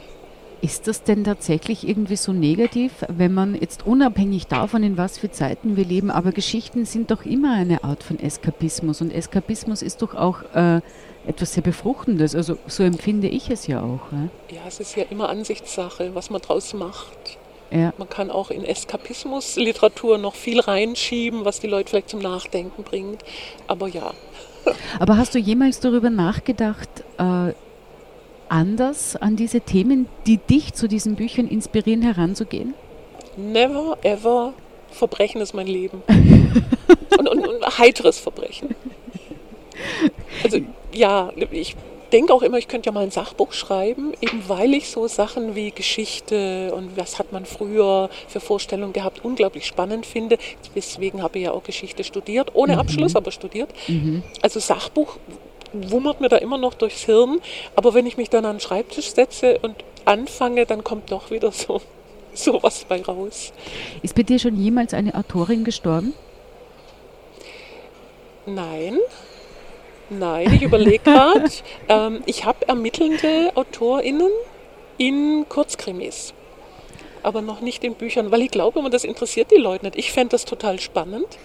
ist 0.62 0.86
das 0.86 1.02
denn 1.02 1.24
tatsächlich 1.24 1.88
irgendwie 1.88 2.16
so 2.16 2.32
negativ, 2.32 2.92
wenn 3.08 3.32
man 3.32 3.54
jetzt 3.54 3.86
unabhängig 3.86 4.46
davon, 4.46 4.82
in 4.82 4.98
was 4.98 5.18
für 5.18 5.30
Zeiten 5.30 5.76
wir 5.76 5.84
leben, 5.84 6.10
aber 6.10 6.32
Geschichten 6.32 6.84
sind 6.84 7.10
doch 7.10 7.24
immer 7.24 7.54
eine 7.54 7.82
Art 7.82 8.02
von 8.02 8.18
Eskapismus 8.18 9.00
und 9.00 9.10
Eskapismus 9.10 9.80
ist 9.80 10.02
doch 10.02 10.14
auch 10.14 10.42
äh, 10.54 10.80
etwas 11.30 11.54
sehr 11.54 11.62
Befruchtendes, 11.62 12.34
also 12.34 12.58
so 12.66 12.82
empfinde 12.82 13.28
ich 13.28 13.50
es 13.50 13.66
ja 13.66 13.80
auch. 13.80 14.12
Ne? 14.12 14.30
Ja, 14.50 14.60
es 14.68 14.80
ist 14.80 14.96
ja 14.96 15.04
immer 15.10 15.28
Ansichtssache, 15.28 16.14
was 16.14 16.30
man 16.30 16.40
draus 16.40 16.74
macht. 16.74 17.38
Ja. 17.70 17.92
Man 17.98 18.08
kann 18.08 18.30
auch 18.30 18.50
in 18.50 18.64
Eskapismus-Literatur 18.64 20.18
noch 20.18 20.34
viel 20.34 20.60
reinschieben, 20.60 21.44
was 21.44 21.60
die 21.60 21.68
Leute 21.68 21.90
vielleicht 21.90 22.10
zum 22.10 22.20
Nachdenken 22.20 22.82
bringt. 22.82 23.24
Aber 23.66 23.88
ja, 23.88 24.12
Aber 24.98 25.16
hast 25.16 25.34
du 25.34 25.38
jemals 25.38 25.80
darüber 25.80 26.10
nachgedacht, 26.10 26.88
äh, 27.18 27.54
anders 28.48 29.16
an 29.16 29.36
diese 29.36 29.60
Themen, 29.60 30.06
die 30.26 30.38
dich 30.38 30.74
zu 30.74 30.88
diesen 30.88 31.14
Büchern 31.16 31.48
inspirieren, 31.48 32.02
heranzugehen? 32.02 32.74
never 33.36 33.96
ever 34.02 34.52
Verbrechen 34.90 35.40
ist 35.40 35.54
mein 35.54 35.68
Leben. 35.68 36.02
und, 37.18 37.28
und, 37.28 37.46
und 37.46 37.78
heiteres 37.78 38.18
Verbrechen. 38.18 38.74
Also 40.42 40.58
ja, 40.92 41.32
ich 41.50 41.76
denke 42.12 42.34
auch 42.34 42.42
immer, 42.42 42.58
ich 42.58 42.68
könnte 42.68 42.88
ja 42.88 42.92
mal 42.92 43.04
ein 43.04 43.10
Sachbuch 43.10 43.52
schreiben, 43.52 44.12
eben 44.20 44.42
weil 44.48 44.74
ich 44.74 44.88
so 44.88 45.06
Sachen 45.06 45.54
wie 45.54 45.70
Geschichte 45.70 46.72
und 46.74 46.96
was 46.96 47.18
hat 47.18 47.32
man 47.32 47.46
früher 47.46 48.10
für 48.28 48.40
Vorstellungen 48.40 48.92
gehabt, 48.92 49.24
unglaublich 49.24 49.66
spannend 49.66 50.06
finde. 50.06 50.38
Deswegen 50.74 51.22
habe 51.22 51.38
ich 51.38 51.44
ja 51.44 51.52
auch 51.52 51.62
Geschichte 51.62 52.04
studiert, 52.04 52.50
ohne 52.54 52.78
Abschluss, 52.78 53.16
aber 53.16 53.30
studiert. 53.30 53.70
Also 54.42 54.60
Sachbuch 54.60 55.18
wummert 55.72 56.20
mir 56.20 56.28
da 56.28 56.36
immer 56.36 56.58
noch 56.58 56.74
durchs 56.74 57.04
Hirn, 57.04 57.40
aber 57.76 57.94
wenn 57.94 58.06
ich 58.06 58.16
mich 58.16 58.28
dann 58.28 58.44
an 58.44 58.56
den 58.56 58.60
Schreibtisch 58.60 59.12
setze 59.12 59.58
und 59.60 59.76
anfange, 60.04 60.66
dann 60.66 60.82
kommt 60.82 61.12
doch 61.12 61.30
wieder 61.30 61.52
so 61.52 61.80
sowas 62.34 62.84
bei 62.88 63.02
raus. 63.02 63.52
Ist 64.02 64.14
bei 64.14 64.22
dir 64.22 64.38
schon 64.38 64.56
jemals 64.56 64.94
eine 64.94 65.14
Autorin 65.14 65.64
gestorben? 65.64 66.14
Nein. 68.46 68.98
Nein, 70.10 70.52
ich 70.52 70.62
überlege 70.62 71.04
gerade. 71.04 71.44
ähm, 71.88 72.22
ich 72.26 72.44
habe 72.44 72.66
ermittelnde 72.68 73.52
AutorInnen 73.54 74.30
in 74.98 75.46
Kurzkrimis. 75.48 76.34
Aber 77.22 77.42
noch 77.42 77.60
nicht 77.60 77.84
in 77.84 77.94
Büchern, 77.94 78.30
weil 78.30 78.42
ich 78.42 78.50
glaube, 78.50 78.88
das 78.90 79.04
interessiert 79.04 79.50
die 79.50 79.60
Leute 79.60 79.86
nicht. 79.86 79.96
Ich 79.96 80.12
fände 80.12 80.30
das 80.30 80.44
total 80.44 80.80
spannend. 80.80 81.38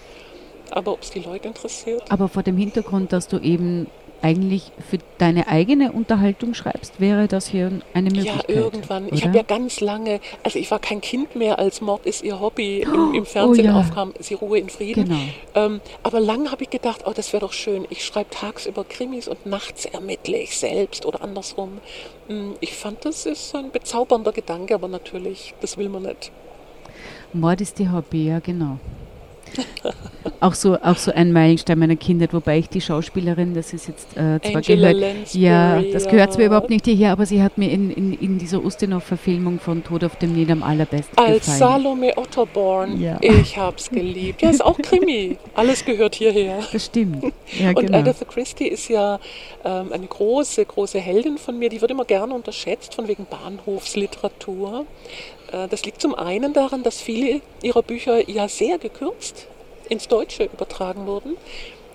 Aber 0.70 0.92
ob 0.92 1.02
es 1.02 1.10
die 1.10 1.20
Leute 1.20 1.48
interessiert? 1.48 2.02
Aber 2.10 2.28
vor 2.28 2.42
dem 2.42 2.56
Hintergrund, 2.56 3.12
dass 3.12 3.28
du 3.28 3.38
eben 3.38 3.86
eigentlich 4.22 4.72
für 4.90 4.98
deine 5.18 5.48
eigene 5.48 5.92
Unterhaltung 5.92 6.54
schreibst, 6.54 7.00
wäre 7.00 7.28
das 7.28 7.46
hier 7.48 7.70
eine 7.94 8.10
Möglichkeit. 8.10 8.48
Ja, 8.48 8.54
irgendwann. 8.54 9.06
Ich 9.08 9.14
oder? 9.14 9.24
habe 9.28 9.36
ja 9.36 9.42
ganz 9.42 9.80
lange, 9.80 10.20
also 10.42 10.58
ich 10.58 10.70
war 10.70 10.78
kein 10.78 11.00
Kind 11.00 11.36
mehr, 11.36 11.58
als 11.58 11.80
Mord 11.80 12.06
ist 12.06 12.22
ihr 12.24 12.40
Hobby 12.40 12.80
im, 12.82 13.14
im 13.14 13.26
Fernsehen 13.26 13.66
Oh 13.66 13.70
ja. 13.70 13.80
aufkam, 13.80 14.14
sie 14.18 14.34
Ruhe 14.34 14.58
in 14.58 14.68
Frieden. 14.68 15.04
Genau. 15.04 15.20
Ähm, 15.54 15.80
aber 16.02 16.20
lang 16.20 16.50
habe 16.50 16.62
ich 16.64 16.70
gedacht, 16.70 17.02
oh, 17.06 17.12
das 17.14 17.32
wäre 17.32 17.40
doch 17.40 17.52
schön. 17.52 17.86
Ich 17.90 18.04
schreibe 18.04 18.30
tagsüber 18.30 18.84
Krimis 18.84 19.28
und 19.28 19.46
nachts 19.46 19.84
ermittle 19.84 20.38
ich 20.38 20.56
selbst 20.56 21.06
oder 21.06 21.22
andersrum. 21.22 21.78
Hm, 22.28 22.54
Ich 22.60 22.74
fand, 22.74 23.04
das 23.04 23.26
ist 23.26 23.54
ein 23.54 23.70
bezaubernder 23.70 24.32
Gedanke, 24.32 24.74
aber 24.74 24.88
natürlich, 24.88 25.54
das 25.60 25.76
will 25.76 25.88
man 25.88 26.02
nicht. 26.02 26.32
Mord 27.32 27.60
ist 27.60 27.78
die 27.78 27.90
Hobby, 27.90 28.26
ja 28.28 28.38
genau. 28.38 28.78
Auch, 30.40 30.54
so, 30.54 30.76
auch 30.80 30.96
so 30.96 31.12
ein 31.12 31.32
Meilenstein 31.32 31.78
meiner 31.78 31.96
Kindheit, 31.96 32.32
wobei 32.32 32.58
ich 32.58 32.68
die 32.68 32.80
Schauspielerin, 32.80 33.54
das 33.54 33.72
ist 33.72 33.88
jetzt 33.88 34.12
äh, 34.16 34.40
zwar 34.40 34.56
Angela 34.56 34.92
gehört, 34.92 35.16
Lansbury, 35.16 35.44
ja, 35.44 35.82
das 35.92 36.08
gehört 36.08 36.32
zwar 36.32 36.42
ja. 36.42 36.46
überhaupt 36.48 36.70
nicht 36.70 36.84
hierher, 36.84 37.12
aber 37.12 37.26
sie 37.26 37.42
hat 37.42 37.58
mir 37.58 37.70
in, 37.70 37.90
in, 37.90 38.12
in 38.14 38.38
dieser 38.38 38.64
Ustinov-Verfilmung 38.64 39.60
von 39.60 39.82
Tod 39.84 40.04
auf 40.04 40.16
dem 40.16 40.34
Nil 40.34 40.50
am 40.50 40.62
allerbesten 40.62 41.16
Als 41.18 41.46
gefallen. 41.46 41.58
Salome 41.58 42.16
Otterborn, 42.16 43.00
Ja. 43.00 43.18
ich 43.20 43.56
hab's 43.56 43.90
geliebt. 43.90 44.42
Ja, 44.42 44.50
ist 44.50 44.64
auch 44.64 44.78
Krimi. 44.78 45.38
Alles 45.54 45.84
gehört 45.84 46.14
hierher. 46.14 46.58
Das 46.72 46.86
stimmt. 46.86 47.32
Ja, 47.58 47.68
Und 47.70 47.86
genau. 47.86 47.98
Agatha 47.98 48.24
Christie 48.24 48.68
ist 48.68 48.88
ja 48.88 49.18
ähm, 49.64 49.92
eine 49.92 50.06
große, 50.06 50.64
große 50.64 50.98
Heldin 50.98 51.38
von 51.38 51.58
mir. 51.58 51.68
Die 51.68 51.80
wird 51.80 51.90
immer 51.90 52.04
gerne 52.04 52.34
unterschätzt, 52.34 52.94
von 52.94 53.08
wegen 53.08 53.26
Bahnhofsliteratur. 53.26 54.84
Äh, 55.52 55.68
das 55.68 55.84
liegt 55.84 56.00
zum 56.00 56.14
einen 56.14 56.52
daran, 56.52 56.82
dass 56.82 57.00
viele 57.00 57.40
ihrer 57.62 57.82
Bücher 57.82 58.28
ja 58.28 58.48
sehr 58.48 58.78
gekürzt 58.78 59.46
ins 59.88 60.08
Deutsche 60.08 60.44
übertragen 60.44 61.06
wurden. 61.06 61.36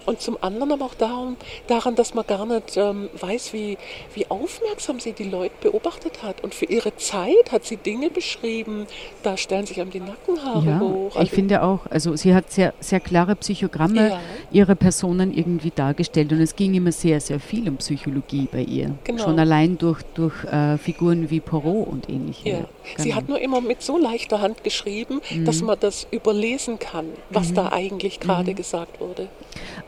Und 0.06 0.22
zum 0.22 0.38
anderen 0.42 0.72
aber 0.72 0.86
auch 0.86 0.96
darum, 0.96 1.38
daran, 1.68 1.96
dass 1.96 2.14
man 2.14 2.26
gar 2.26 2.46
nicht 2.46 2.76
ähm, 2.78 3.10
weiß, 3.20 3.54
wie, 3.54 3.78
wie 4.14 4.30
aufmerksam 4.30 5.00
sie 5.00 5.14
die 5.14 5.26
Leute 5.26 5.54
beobachtet 5.62 6.24
hat. 6.24 6.44
Und 6.44 6.56
für 6.56 6.66
ihre 6.66 6.96
Zeit 6.96 7.52
hat 7.52 7.66
sie 7.66 7.78
Dinge 7.78 8.10
beschrieben, 8.10 8.88
da 9.24 9.38
stellen 9.38 9.66
sich 9.66 9.80
einem 9.80 9.92
die 9.92 10.00
Nackenhaare 10.00 10.66
ja, 10.66 10.80
hoch. 10.80 11.16
ich 11.22 11.30
finde 11.32 11.62
auch, 11.64 11.86
also 11.90 12.16
sie 12.16 12.34
hat 12.34 12.52
sehr, 12.52 12.74
sehr 12.80 13.00
klare 13.00 13.36
Psychogramme 13.36 14.10
Ja. 14.10 14.20
ihrer 14.52 14.76
Personen 14.76 15.34
irgendwie 15.34 15.72
dargestellt 15.74 16.32
und 16.32 16.42
es 16.42 16.56
ging 16.56 16.74
immer 16.74 16.92
sehr, 16.92 17.20
sehr 17.22 17.40
viel 17.40 17.68
um 17.70 17.78
Psychologie 17.78 18.48
bei 18.52 18.62
ihr. 18.64 18.96
Genau. 19.04 19.24
Schon 19.24 19.40
allein 19.40 19.78
durch, 19.78 20.02
durch 20.16 20.44
äh, 20.46 20.78
Figuren 20.78 21.30
wie 21.30 21.40
Poirot 21.40 21.88
und 21.88 22.10
ähnliche. 22.10 22.50
Ja. 22.50 22.58
Sie 22.98 23.04
Genau. 23.04 23.16
hat 23.16 23.30
nur 23.30 23.40
immer 23.40 23.62
mit 23.62 23.82
so 23.82 23.98
leichter 23.98 24.42
Hand 24.42 24.64
geschrieben, 24.64 25.22
dass 25.46 25.62
man 25.62 25.78
das 25.80 26.08
überlesen 26.12 26.80
kann, 26.80 27.06
was 27.30 27.54
da 27.54 27.72
eigentlich 27.72 28.20
gerade 28.20 28.54
gesagt 28.56 29.00
wurde. 29.00 29.28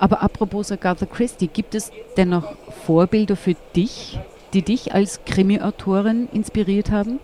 Aber 0.03 0.21
apropos 0.21 0.69
Agatha 0.69 1.05
Christie, 1.05 1.47
gibt 1.47 1.75
es 1.75 1.89
dennoch 2.17 2.55
Vorbilder 2.85 3.37
für 3.37 3.55
dich, 3.73 4.19
die 4.51 4.61
dich 4.61 4.93
als 4.93 5.23
Krimi-Autorin 5.23 6.27
inspiriert 6.33 6.91
haben? 6.91 7.21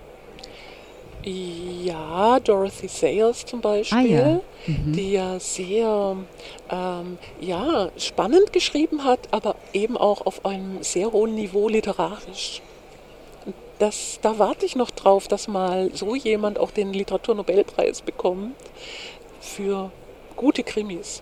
Ja, 1.25 2.39
Dorothy 2.39 2.87
Sayers 2.87 3.45
zum 3.45 3.59
Beispiel, 3.59 4.09
ja. 4.09 4.41
die 4.65 5.11
ja 5.11 5.37
sehr 5.41 6.15
ähm, 6.71 7.17
ja, 7.41 7.89
spannend 7.97 8.53
geschrieben 8.53 9.03
hat, 9.03 9.27
aber 9.31 9.55
eben 9.73 9.97
auch 9.97 10.25
auf 10.25 10.45
einem 10.45 10.81
sehr 10.81 11.11
hohen 11.11 11.35
Niveau 11.35 11.67
literarisch. 11.67 12.61
Das, 13.79 14.19
da 14.21 14.39
warte 14.39 14.65
ich 14.65 14.77
noch 14.77 14.91
drauf, 14.91 15.27
dass 15.27 15.49
mal 15.49 15.91
so 15.93 16.15
jemand 16.15 16.57
auch 16.57 16.71
den 16.71 16.93
Literaturnobelpreis 16.93 18.03
bekommt 18.03 18.55
für 19.41 19.91
gute 20.37 20.63
Krimis. 20.63 21.21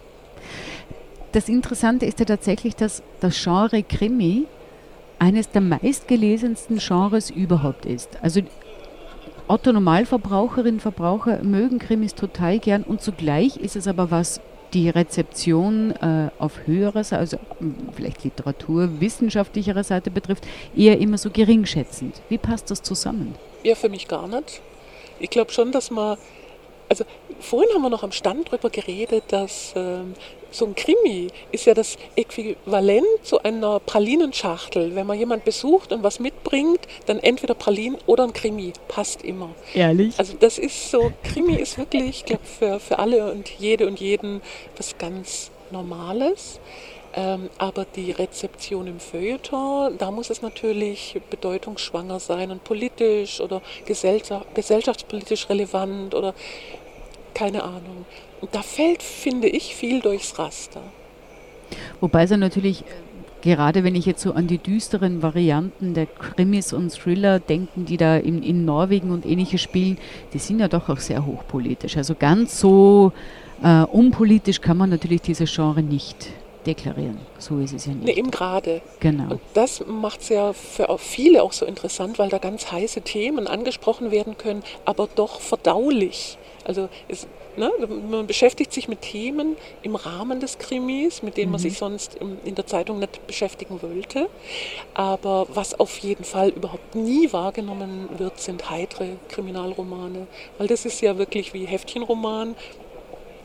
Das 1.38 1.50
Interessante 1.50 2.08
ist 2.08 2.18
ja 2.18 2.26
tatsächlich, 2.26 2.76
dass 2.76 3.04
das 3.20 3.40
Genre 3.44 3.84
Krimi 3.84 4.48
eines 5.20 5.52
der 5.52 5.62
meistgelesensten 5.62 6.80
Genres 6.80 7.30
überhaupt 7.30 7.86
ist. 7.86 8.10
Also 8.24 8.42
Otto 9.48 9.72
Normalverbraucherinnen, 9.72 10.80
Verbraucher 10.80 11.44
mögen 11.44 11.78
Krimis 11.78 12.16
total 12.16 12.58
gern 12.58 12.82
und 12.82 13.04
zugleich 13.04 13.58
ist 13.58 13.76
es 13.76 13.88
aber 13.88 14.10
was 14.10 14.42
die 14.74 14.90
Rezeption 14.90 15.92
äh, 15.92 16.32
auf 16.40 16.66
höherer 16.66 17.04
Seite, 17.04 17.20
also 17.20 17.38
mh, 17.60 17.94
vielleicht 17.94 18.24
Literatur, 18.24 19.00
wissenschaftlicherer 19.00 19.84
Seite 19.84 20.10
betrifft, 20.10 20.48
eher 20.76 20.98
immer 20.98 21.20
so 21.20 21.30
geringschätzend. 21.30 22.20
Wie 22.30 22.40
passt 22.40 22.72
das 22.72 22.82
zusammen? 22.82 23.36
Ja, 23.62 23.76
für 23.76 23.90
mich 23.90 24.08
gar 24.08 24.28
nicht. 24.28 24.60
Ich 25.20 25.30
glaube 25.30 25.52
schon, 25.52 25.72
dass 25.72 25.92
man, 25.92 26.18
also 26.90 27.06
vorhin 27.40 27.70
haben 27.76 27.84
wir 27.84 27.92
noch 27.92 28.02
am 28.02 28.12
Stand 28.12 28.50
drüber 28.50 28.72
geredet, 28.72 29.26
dass 29.28 29.74
ähm, 29.76 30.16
so 30.52 30.66
ein 30.66 30.76
Krimi 30.76 31.28
ist 31.52 31.66
ja 31.66 31.74
das 31.74 31.98
Äquivalent 32.16 33.06
zu 33.24 33.42
einer 33.44 33.80
Pralinenschachtel. 33.80 34.96
Wenn 34.96 35.08
man 35.08 35.18
jemand 35.18 35.46
besucht 35.46 35.92
und 35.92 36.04
was 36.04 36.20
mitbringt, 36.20 36.80
dann 37.06 37.20
entweder 37.20 37.54
Pralinen 37.54 37.98
oder 38.06 38.24
ein 38.24 38.34
Krimi. 38.34 38.74
Passt 38.88 39.24
immer. 39.24 39.50
Ehrlich? 39.74 40.16
Also 40.18 40.36
das 40.40 40.58
ist 40.58 40.92
so, 40.92 41.12
Krimi 41.24 41.56
ist 41.56 41.78
wirklich, 41.78 42.10
ich 42.10 42.26
glaube, 42.26 42.46
für, 42.46 42.80
für 42.80 43.00
alle 43.00 43.32
und 43.32 43.50
jede 43.50 43.88
und 43.88 44.00
jeden 44.00 44.42
was 44.78 44.98
ganz 44.98 45.52
Normales. 45.72 46.60
Ähm, 47.14 47.50
aber 47.58 47.86
die 47.96 48.12
Rezeption 48.12 48.86
im 48.86 49.00
Feuilleton, 49.00 49.98
da 49.98 50.12
muss 50.12 50.30
es 50.30 50.42
natürlich 50.42 51.20
bedeutungsschwanger 51.30 52.20
sein 52.20 52.52
und 52.52 52.64
politisch 52.64 53.42
oder 53.42 53.62
gesellschaft, 53.86 54.54
gesellschaftspolitisch 54.54 55.50
relevant 55.50 56.14
oder 56.14 56.36
keine 57.38 57.64
Ahnung. 57.64 58.06
Und 58.42 58.54
da 58.56 58.62
fällt, 58.62 59.04
finde 59.04 59.48
ich, 59.48 59.76
viel 59.76 60.00
durchs 60.02 60.38
Raster. 60.40 60.82
Wobei 62.02 62.24
es 62.24 62.32
ja 62.32 62.38
natürlich 62.38 62.82
äh, 62.82 62.86
gerade 63.42 63.84
wenn 63.84 63.96
ich 63.96 64.06
jetzt 64.06 64.22
so 64.22 64.34
an 64.34 64.48
die 64.48 64.58
düsteren 64.58 65.22
Varianten 65.22 65.94
der 65.94 66.06
Krimis 66.06 66.74
und 66.74 66.92
Thriller 66.92 67.40
denke, 67.40 67.72
die 67.76 67.98
da 67.98 68.18
in, 68.18 68.44
in 68.44 68.66
Norwegen 68.66 69.12
und 69.12 69.26
ähnliche 69.26 69.58
spielen, 69.58 69.98
die 70.34 70.40
sind 70.40 70.60
ja 70.60 70.68
doch 70.68 70.90
auch 70.90 71.00
sehr 71.00 71.26
hochpolitisch. 71.26 71.98
Also 71.98 72.16
ganz 72.16 72.60
so 72.60 73.14
äh, 73.64 73.84
unpolitisch 73.84 74.62
kann 74.62 74.78
man 74.78 74.90
natürlich 74.90 75.22
dieses 75.22 75.54
Genre 75.54 75.84
nicht 75.84 76.32
deklarieren. 76.66 77.20
So 77.38 77.60
ist 77.60 77.74
es 77.74 77.86
ja 77.86 77.94
nicht. 77.94 78.06
Nee, 78.06 78.14
eben 78.14 78.32
gerade. 78.32 78.82
Genau. 79.00 79.32
Und 79.32 79.42
das 79.54 79.84
macht 79.88 80.22
es 80.22 80.30
ja 80.30 80.54
für 80.54 80.90
auch 80.90 81.00
viele 81.00 81.42
auch 81.42 81.54
so 81.54 81.66
interessant, 81.66 82.20
weil 82.20 82.30
da 82.30 82.40
ganz 82.40 82.72
heiße 82.72 83.02
Themen 83.02 83.48
angesprochen 83.48 84.12
werden 84.12 84.38
können, 84.38 84.64
aber 84.84 85.08
doch 85.16 85.40
verdaulich. 85.40 86.38
Also 86.68 86.90
es, 87.08 87.28
ne, 87.56 87.72
man 88.10 88.28
beschäftigt 88.28 88.74
sich 88.74 88.90
mit 88.90 89.02
Themen 89.02 89.56
im 89.84 89.96
Rahmen 89.96 90.42
des 90.42 90.58
Krimis, 90.58 91.24
mit 91.24 91.38
denen 91.38 91.48
mhm. 91.48 91.52
man 91.54 91.62
sich 91.62 91.78
sonst 91.78 92.16
in 92.44 92.56
der 92.56 92.68
Zeitung 92.68 93.00
nicht 93.00 93.26
beschäftigen 93.26 93.82
wollte. 93.82 94.30
Aber 94.94 95.48
was 95.50 95.80
auf 95.80 95.98
jeden 96.00 96.26
Fall 96.26 96.50
überhaupt 96.50 96.94
nie 96.94 97.32
wahrgenommen 97.32 98.10
wird, 98.18 98.40
sind 98.42 98.70
heitere 98.70 99.14
Kriminalromane. 99.30 100.28
Weil 100.58 100.68
das 100.68 100.86
ist 100.86 101.00
ja 101.02 101.18
wirklich 101.18 101.54
wie 101.54 101.66
Heftchenroman. 101.66 102.56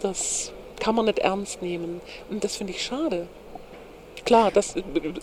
Das 0.01 0.53
kann 0.81 0.97
man 0.97 1.05
nicht 1.05 1.21
ernst 1.21 1.63
nehmen. 1.63 2.01
Und 2.29 2.43
das 2.43 2.57
finde 2.57 2.73
ich 2.73 2.83
schade. 2.83 3.29
Klar, 4.25 4.51
das 4.51 4.75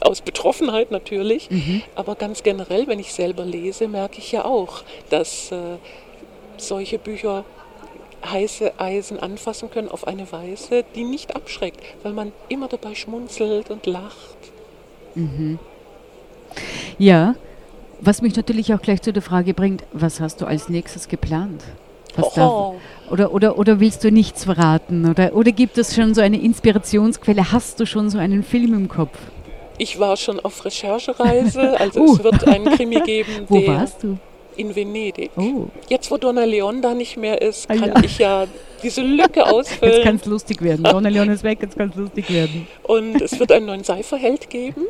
aus 0.01 0.21
Betroffenheit 0.21 0.91
natürlich, 0.91 1.49
mhm. 1.49 1.83
aber 1.95 2.15
ganz 2.15 2.43
generell, 2.43 2.87
wenn 2.87 2.99
ich 2.99 3.13
selber 3.13 3.45
lese, 3.45 3.87
merke 3.87 4.19
ich 4.19 4.31
ja 4.31 4.43
auch, 4.43 4.83
dass 5.09 5.51
äh, 5.51 5.77
solche 6.57 6.99
Bücher 6.99 7.45
heiße 8.25 8.79
Eisen 8.79 9.19
anfassen 9.19 9.69
können 9.71 9.89
auf 9.89 10.07
eine 10.07 10.31
Weise, 10.31 10.83
die 10.95 11.03
nicht 11.03 11.35
abschreckt, 11.35 11.81
weil 12.03 12.13
man 12.13 12.31
immer 12.47 12.67
dabei 12.67 12.95
schmunzelt 12.95 13.69
und 13.69 13.85
lacht. 13.85 14.37
Mhm. 15.15 15.59
Ja, 16.97 17.35
was 18.01 18.21
mich 18.21 18.35
natürlich 18.35 18.73
auch 18.73 18.81
gleich 18.81 19.01
zu 19.01 19.13
der 19.13 19.21
Frage 19.21 19.53
bringt, 19.53 19.83
was 19.91 20.19
hast 20.19 20.41
du 20.41 20.45
als 20.45 20.69
nächstes 20.69 21.07
geplant? 21.07 21.63
Oh. 22.17 22.75
Oder, 23.09 23.33
oder, 23.33 23.57
oder 23.57 23.79
willst 23.79 24.03
du 24.03 24.11
nichts 24.11 24.43
verraten? 24.43 25.09
Oder, 25.09 25.35
oder 25.35 25.51
gibt 25.51 25.77
es 25.77 25.95
schon 25.95 26.13
so 26.13 26.21
eine 26.21 26.39
Inspirationsquelle? 26.41 27.51
Hast 27.51 27.79
du 27.79 27.85
schon 27.85 28.09
so 28.09 28.17
einen 28.17 28.43
Film 28.43 28.73
im 28.73 28.87
Kopf? 28.87 29.17
Ich 29.77 29.99
war 29.99 30.17
schon 30.17 30.39
auf 30.39 30.65
Recherchereise, 30.65 31.79
also 31.79 32.01
uh. 32.01 32.13
es 32.13 32.23
wird 32.23 32.47
einen 32.47 32.65
Krimi 32.75 32.99
geben. 33.01 33.45
Wo 33.47 33.65
warst 33.67 34.03
du? 34.03 34.17
In 34.59 34.75
Venedig. 34.75 35.31
Oh. 35.37 35.67
Jetzt, 35.87 36.11
wo 36.11 36.17
Donna 36.17 36.43
Leon 36.43 36.81
da 36.81 36.93
nicht 36.93 37.15
mehr 37.15 37.41
ist, 37.41 37.69
kann 37.69 37.83
ah, 37.83 37.87
ja. 37.95 38.03
ich 38.03 38.17
ja 38.17 38.45
diese 38.83 39.01
Lücke 39.01 39.45
ausfüllen. 39.47 39.93
Jetzt 39.93 40.03
kann 40.03 40.15
es 40.17 40.25
lustig 40.25 40.61
werden. 40.61 40.83
Donna 40.83 41.07
Leon 41.07 41.29
ist 41.29 41.43
weg, 41.43 41.59
jetzt 41.61 41.77
kann 41.77 41.89
es 41.89 41.95
lustig 41.95 42.29
werden. 42.29 42.67
Und 42.83 43.21
es 43.21 43.39
wird 43.39 43.53
einen 43.53 43.67
neuen 43.67 43.85
Seiferheld 43.85 44.49
geben. 44.49 44.87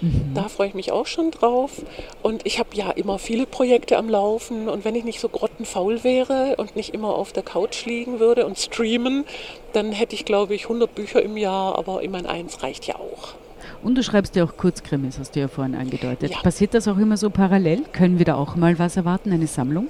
Mhm. 0.00 0.32
Da 0.34 0.48
freue 0.48 0.68
ich 0.68 0.74
mich 0.74 0.92
auch 0.92 1.06
schon 1.06 1.32
drauf. 1.32 1.82
Und 2.22 2.46
ich 2.46 2.58
habe 2.60 2.70
ja 2.74 2.90
immer 2.90 3.18
viele 3.18 3.46
Projekte 3.46 3.98
am 3.98 4.08
Laufen. 4.08 4.68
Und 4.68 4.84
wenn 4.84 4.94
ich 4.94 5.04
nicht 5.04 5.20
so 5.20 5.28
grottenfaul 5.28 6.04
wäre 6.04 6.54
und 6.56 6.76
nicht 6.76 6.94
immer 6.94 7.14
auf 7.14 7.32
der 7.32 7.42
Couch 7.42 7.84
liegen 7.86 8.20
würde 8.20 8.46
und 8.46 8.58
streamen, 8.58 9.24
dann 9.72 9.92
hätte 9.92 10.14
ich, 10.14 10.24
glaube 10.24 10.54
ich, 10.54 10.64
100 10.64 10.94
Bücher 10.94 11.22
im 11.22 11.36
Jahr. 11.36 11.76
Aber 11.76 12.02
immerhin 12.02 12.26
eins 12.26 12.62
reicht 12.62 12.86
ja 12.86 12.96
auch. 12.96 13.34
Und 13.82 13.96
du 13.96 14.02
schreibst 14.02 14.36
ja 14.36 14.44
auch 14.44 14.56
Kurzkrimis, 14.56 15.18
hast 15.18 15.36
du 15.36 15.40
ja 15.40 15.48
vorhin 15.48 15.74
angedeutet. 15.74 16.30
Ja. 16.32 16.40
Passiert 16.40 16.74
das 16.74 16.86
auch 16.86 16.98
immer 16.98 17.16
so 17.16 17.30
parallel? 17.30 17.82
Können 17.92 18.18
wir 18.18 18.26
da 18.26 18.34
auch 18.34 18.56
mal 18.56 18.78
was 18.78 18.96
erwarten, 18.96 19.32
eine 19.32 19.46
Sammlung? 19.46 19.88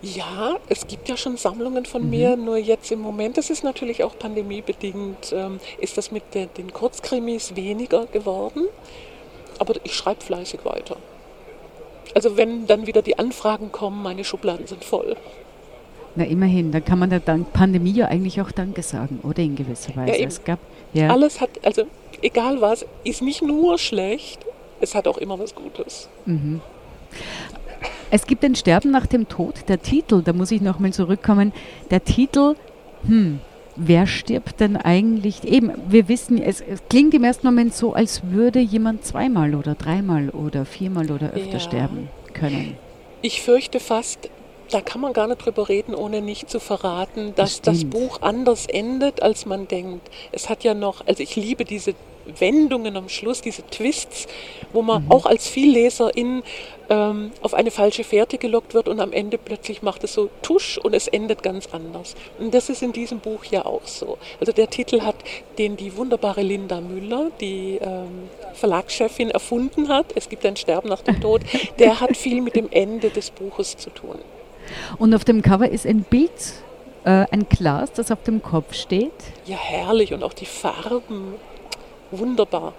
Ja, 0.00 0.56
es 0.68 0.86
gibt 0.86 1.08
ja 1.08 1.16
schon 1.16 1.36
Sammlungen 1.36 1.84
von 1.84 2.02
mhm. 2.02 2.10
mir, 2.10 2.36
nur 2.36 2.56
jetzt 2.56 2.90
im 2.90 3.00
Moment, 3.00 3.36
das 3.36 3.50
ist 3.50 3.62
natürlich 3.62 4.02
auch 4.02 4.18
pandemiebedingt, 4.18 5.32
ähm, 5.32 5.60
ist 5.78 5.96
das 5.96 6.10
mit 6.10 6.34
de, 6.34 6.46
den 6.46 6.72
Kurzkrimis 6.72 7.54
weniger 7.54 8.06
geworden 8.06 8.64
aber 9.62 9.74
ich 9.84 9.94
schreibe 9.94 10.20
fleißig 10.20 10.64
weiter. 10.64 10.96
Also 12.14 12.36
wenn 12.36 12.66
dann 12.66 12.86
wieder 12.88 13.00
die 13.00 13.18
Anfragen 13.18 13.70
kommen, 13.70 14.02
meine 14.02 14.24
Schubladen 14.24 14.66
sind 14.66 14.84
voll. 14.84 15.16
Na 16.16 16.24
immerhin, 16.24 16.72
dann 16.72 16.84
kann 16.84 16.98
man 16.98 17.10
der 17.10 17.20
Dank 17.20 17.52
Pandemie 17.52 17.92
ja 17.92 18.06
eigentlich 18.08 18.40
auch 18.40 18.50
Danke 18.50 18.82
sagen, 18.82 19.20
oder 19.22 19.38
in 19.38 19.54
gewisser 19.54 19.96
Weise. 19.96 20.20
Ja, 20.20 20.26
es 20.26 20.42
gab, 20.44 20.58
ja. 20.92 21.08
Alles 21.08 21.40
hat, 21.40 21.50
also 21.62 21.84
egal 22.22 22.60
was, 22.60 22.86
ist 23.04 23.22
nicht 23.22 23.42
nur 23.42 23.78
schlecht, 23.78 24.44
es 24.80 24.94
hat 24.94 25.06
auch 25.06 25.18
immer 25.18 25.38
was 25.38 25.54
Gutes. 25.54 26.08
Mhm. 26.26 26.60
Es 28.10 28.26
gibt 28.26 28.44
ein 28.44 28.54
Sterben 28.54 28.90
nach 28.90 29.06
dem 29.06 29.28
Tod. 29.28 29.68
Der 29.68 29.80
Titel, 29.80 30.22
da 30.22 30.32
muss 30.32 30.50
ich 30.50 30.60
nochmal 30.60 30.92
zurückkommen. 30.92 31.52
Der 31.90 32.04
Titel, 32.04 32.56
hm, 33.06 33.40
wer 33.76 34.06
stirbt 34.06 34.60
denn 34.60 34.76
eigentlich? 34.76 35.44
Eben, 35.44 35.72
wir 35.88 36.08
wissen, 36.08 36.40
es, 36.40 36.60
es, 36.60 36.80
klingt 36.90 37.14
im 37.14 37.24
ersten 37.24 37.46
Moment 37.46 37.74
so, 37.74 37.94
als 37.94 38.22
würde 38.24 38.60
jemand 38.60 39.04
zweimal 39.04 39.54
oder 39.54 39.74
dreimal 39.74 40.28
oder 40.30 40.64
viermal 40.64 41.10
oder 41.10 41.32
öfter 41.32 41.54
ja. 41.54 41.60
sterben 41.60 42.08
können. 42.34 42.76
Ich 43.22 43.40
fürchte 43.40 43.80
fast, 43.80 44.28
da 44.70 44.80
kann 44.80 45.00
man 45.00 45.12
gar 45.12 45.26
nicht 45.26 45.44
drüber 45.44 45.68
reden, 45.68 45.94
ohne 45.94 46.20
nicht 46.20 46.50
zu 46.50 46.60
verraten, 46.60 47.34
dass 47.34 47.62
das, 47.62 47.80
das 47.80 47.84
Buch 47.90 48.20
anders 48.20 48.66
endet, 48.66 49.22
als 49.22 49.46
man 49.46 49.68
denkt. 49.68 50.10
Es 50.32 50.48
hat 50.48 50.64
ja 50.64 50.74
noch, 50.74 51.06
also 51.06 51.22
ich 51.22 51.36
liebe 51.36 51.64
diese 51.64 51.94
Wendungen 52.38 52.96
am 52.96 53.08
Schluss, 53.08 53.40
diese 53.40 53.62
Twists, 53.62 54.26
wo 54.72 54.82
man 54.82 55.04
mhm. 55.04 55.10
auch 55.10 55.26
als 55.26 55.48
Vielleserin 55.48 56.42
ähm, 56.88 57.32
auf 57.42 57.54
eine 57.54 57.70
falsche 57.70 58.04
Fährte 58.04 58.38
gelockt 58.38 58.74
wird 58.74 58.88
und 58.88 59.00
am 59.00 59.12
Ende 59.12 59.38
plötzlich 59.38 59.82
macht 59.82 60.04
es 60.04 60.14
so 60.14 60.30
Tusch 60.42 60.78
und 60.78 60.94
es 60.94 61.08
endet 61.08 61.42
ganz 61.42 61.68
anders. 61.72 62.14
Und 62.38 62.52
das 62.54 62.68
ist 62.68 62.82
in 62.82 62.92
diesem 62.92 63.20
Buch 63.20 63.44
ja 63.44 63.64
auch 63.64 63.86
so. 63.86 64.18
Also 64.40 64.52
der 64.52 64.68
Titel 64.68 65.02
hat, 65.02 65.16
den 65.58 65.76
die 65.76 65.96
wunderbare 65.96 66.42
Linda 66.42 66.80
Müller, 66.80 67.30
die 67.40 67.78
ähm, 67.80 68.28
Verlagschefin, 68.54 69.30
erfunden 69.30 69.88
hat. 69.88 70.06
Es 70.14 70.28
gibt 70.28 70.44
ein 70.44 70.56
Sterben 70.56 70.88
nach 70.88 71.02
dem 71.02 71.20
Tod. 71.20 71.42
Der 71.78 72.00
hat 72.00 72.16
viel 72.16 72.40
mit 72.40 72.56
dem 72.56 72.68
Ende 72.70 73.10
des 73.10 73.30
Buches 73.30 73.76
zu 73.76 73.90
tun. 73.90 74.18
Und 74.98 75.14
auf 75.14 75.24
dem 75.24 75.42
Cover 75.42 75.68
ist 75.68 75.86
ein 75.86 76.02
Bild 76.02 76.30
äh, 77.04 77.26
ein 77.30 77.48
Glas, 77.48 77.92
das 77.92 78.10
auf 78.10 78.22
dem 78.22 78.42
Kopf 78.42 78.74
steht. 78.74 79.12
Ja, 79.46 79.56
herrlich. 79.56 80.12
Und 80.12 80.22
auch 80.22 80.32
die 80.32 80.46
Farben 80.46 81.34
wunderbar. 82.12 82.74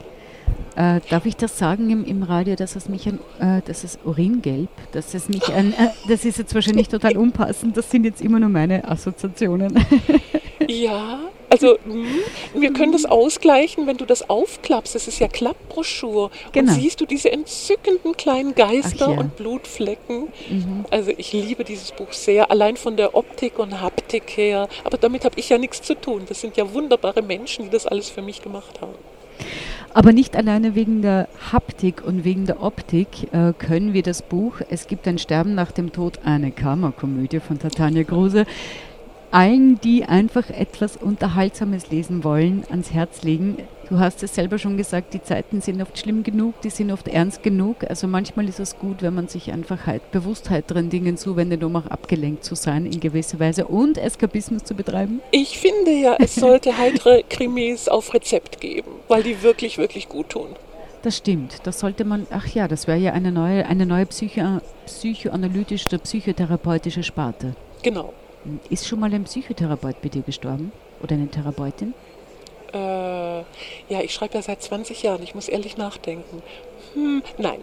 Äh, 0.75 1.01
darf 1.09 1.25
ich 1.27 1.35
das 1.35 1.57
sagen 1.59 1.89
im, 1.91 2.03
im 2.03 2.23
Radio, 2.23 2.55
dass 2.55 2.75
es 2.75 2.89
mich 2.89 3.07
an, 3.07 3.19
äh, 3.39 3.61
das 3.65 3.83
ist 3.83 3.99
Uringelb, 4.05 4.69
dass 4.91 5.13
es 5.13 5.29
mich 5.29 5.53
an, 5.53 5.71
äh, 5.73 5.89
das 6.07 6.25
ist 6.25 6.39
jetzt 6.39 6.55
wahrscheinlich 6.55 6.87
total 6.87 7.15
unpassend, 7.15 7.77
das 7.77 7.91
sind 7.91 8.05
jetzt 8.05 8.21
immer 8.21 8.39
nur 8.39 8.49
meine 8.49 8.87
Assoziationen. 8.89 9.85
ja, 10.67 11.19
also 11.47 11.77
mh, 11.85 11.93
hm, 11.93 12.61
wir 12.61 12.73
können 12.73 12.91
das 12.91 13.05
ausgleichen, 13.05 13.85
wenn 13.85 13.97
du 13.97 14.05
das 14.05 14.27
aufklappst, 14.27 14.95
das 14.95 15.07
ist 15.07 15.19
ja 15.19 15.27
Klappbroschur 15.27 16.31
genau. 16.51 16.71
und 16.71 16.81
siehst 16.81 16.99
du 16.99 17.05
diese 17.05 17.31
entzückenden 17.31 18.17
kleinen 18.17 18.55
Geister 18.55 19.11
ja. 19.11 19.19
und 19.19 19.35
Blutflecken. 19.35 20.29
Mhm. 20.49 20.85
Also 20.89 21.11
ich 21.15 21.33
liebe 21.33 21.63
dieses 21.63 21.91
Buch 21.91 22.13
sehr, 22.13 22.49
allein 22.49 22.77
von 22.77 22.97
der 22.97 23.13
Optik 23.13 23.59
und 23.59 23.79
Haptik 23.79 24.35
her, 24.37 24.67
aber 24.83 24.97
damit 24.97 25.23
habe 25.23 25.39
ich 25.39 25.49
ja 25.49 25.59
nichts 25.59 25.83
zu 25.83 25.93
tun. 25.93 26.23
Das 26.27 26.41
sind 26.41 26.57
ja 26.57 26.73
wunderbare 26.73 27.21
Menschen, 27.21 27.65
die 27.65 27.69
das 27.69 27.85
alles 27.85 28.09
für 28.09 28.23
mich 28.23 28.41
gemacht 28.41 28.81
haben. 28.81 29.12
Aber 29.93 30.11
nicht 30.11 30.35
alleine 30.35 30.73
wegen 30.73 31.01
der 31.01 31.27
Haptik 31.51 32.03
und 32.03 32.23
wegen 32.23 32.45
der 32.45 32.63
Optik 32.63 33.31
äh, 33.31 33.53
können 33.57 33.93
wir 33.93 34.01
das 34.01 34.23
Buch 34.23 34.61
Es 34.69 34.87
gibt 34.87 35.07
ein 35.07 35.19
Sterben 35.19 35.53
nach 35.53 35.71
dem 35.71 35.91
Tod, 35.91 36.19
eine 36.25 36.51
Karma-Komödie 36.51 37.39
von 37.39 37.59
Tatjana 37.59 38.03
Gruse, 38.03 38.45
allen, 39.33 39.79
die 39.81 40.05
einfach 40.05 40.49
etwas 40.49 40.95
Unterhaltsames 40.95 41.89
lesen 41.89 42.23
wollen, 42.23 42.63
ans 42.69 42.93
Herz 42.93 43.23
legen. 43.23 43.57
Du 43.89 43.99
hast 43.99 44.21
es 44.23 44.35
selber 44.35 44.59
schon 44.59 44.77
gesagt, 44.77 45.13
die 45.13 45.23
Zeiten 45.23 45.59
sind 45.59 45.81
oft 45.81 45.97
schlimm 45.97 46.23
genug, 46.23 46.61
die 46.61 46.69
sind 46.69 46.91
oft 46.91 47.07
ernst 47.07 47.41
genug. 47.41 47.77
Also 47.89 48.07
manchmal 48.07 48.47
ist 48.47 48.59
es 48.59 48.77
gut, 48.77 49.01
wenn 49.01 49.15
man 49.15 49.27
sich 49.27 49.51
einfach 49.51 49.87
halt 49.87 50.11
Bewusstheit 50.11 50.65
drin 50.67 50.89
Dingen 50.89 51.17
zuwendet, 51.17 51.63
um 51.63 51.75
auch 51.75 51.87
abgelenkt 51.87 52.43
zu 52.43 52.55
sein 52.55 52.85
in 52.85 52.99
gewisser 52.99 53.39
Weise 53.39 53.65
und 53.65 53.97
Eskapismus 53.97 54.63
zu 54.63 54.75
betreiben. 54.75 55.19
Ich 55.31 55.57
finde 55.57 55.91
ja, 55.91 56.15
es 56.19 56.35
sollte 56.35 56.77
heitere 56.77 57.23
Krimis 57.27 57.87
auf 57.87 58.13
Rezept 58.13 58.61
geben, 58.61 58.91
weil 59.07 59.23
die 59.23 59.41
wirklich, 59.41 59.79
wirklich 59.79 60.09
gut 60.09 60.29
tun. 60.29 60.49
Das 61.01 61.17
stimmt. 61.17 61.59
Das 61.63 61.79
sollte 61.79 62.05
man, 62.05 62.27
ach 62.29 62.47
ja, 62.47 62.67
das 62.67 62.87
wäre 62.87 62.99
ja 62.99 63.13
eine 63.13 63.31
neue, 63.31 63.65
eine 63.65 63.85
neue 63.85 64.05
Psycho, 64.05 64.59
psychoanalytische, 64.85 65.97
psychotherapeutische 65.97 67.03
Sparte. 67.03 67.55
Genau. 67.81 68.13
Ist 68.69 68.87
schon 68.87 68.99
mal 68.99 69.13
ein 69.13 69.23
Psychotherapeut 69.23 70.01
bei 70.01 70.09
dir 70.09 70.21
gestorben? 70.21 70.71
Oder 71.01 71.15
eine 71.15 71.27
Therapeutin? 71.27 71.93
Äh, 72.73 72.77
ja, 72.77 74.01
ich 74.01 74.13
schreibe 74.13 74.35
ja 74.35 74.41
seit 74.41 74.61
20 74.61 75.03
Jahren. 75.03 75.23
Ich 75.23 75.35
muss 75.35 75.47
ehrlich 75.47 75.77
nachdenken. 75.77 76.41
Hm, 76.93 77.23
nein. 77.37 77.59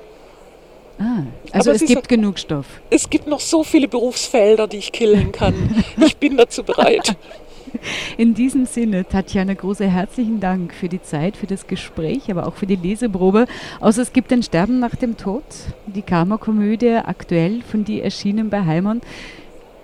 Ah, 0.99 1.23
also 1.53 1.71
Aber 1.71 1.83
es, 1.83 1.87
gibt 1.87 2.09
genug 2.09 2.39
Stoff. 2.39 2.67
Es 2.91 3.09
gibt 3.09 3.27
noch 3.27 3.41
so 3.41 3.65
viele 3.65 3.89
Berufsfelder, 3.89 4.67
die 4.69 4.77
ich 4.77 4.93
killen 4.93 5.33
kann. 5.33 5.85
ich 6.05 6.17
bin 6.19 6.37
dazu 6.37 6.63
bereit. 6.63 7.17
In 8.19 8.35
diesem 8.35 8.67
Sinne, 8.67 9.07
Tatjana 9.07 9.55
Große, 9.55 9.89
herzlichen 9.89 10.41
Dank 10.41 10.75
für 10.75 10.89
die 10.89 11.01
Zeit, 11.01 11.37
für 11.37 11.47
das 11.47 11.67
Gespräch, 11.67 12.31
aber 12.31 12.47
auch 12.47 12.55
für 12.55 12.67
die 12.67 12.77
Leseprobe. 12.77 13.47
Außer 13.81 14.03
es 14.03 14.13
gibt 14.13 14.33
ein 14.33 14.43
Sterben 14.43 14.79
nach 14.79 14.95
dem 14.95 15.17
Tod, 15.17 15.45
die 15.87 16.03
Karma-Komödie, 16.03 16.97
aktuell 16.97 17.63
von 17.63 17.85
dir 17.85 18.05
erschienen 18.05 18.51
bei 18.51 18.65
Heimann. 18.65 19.01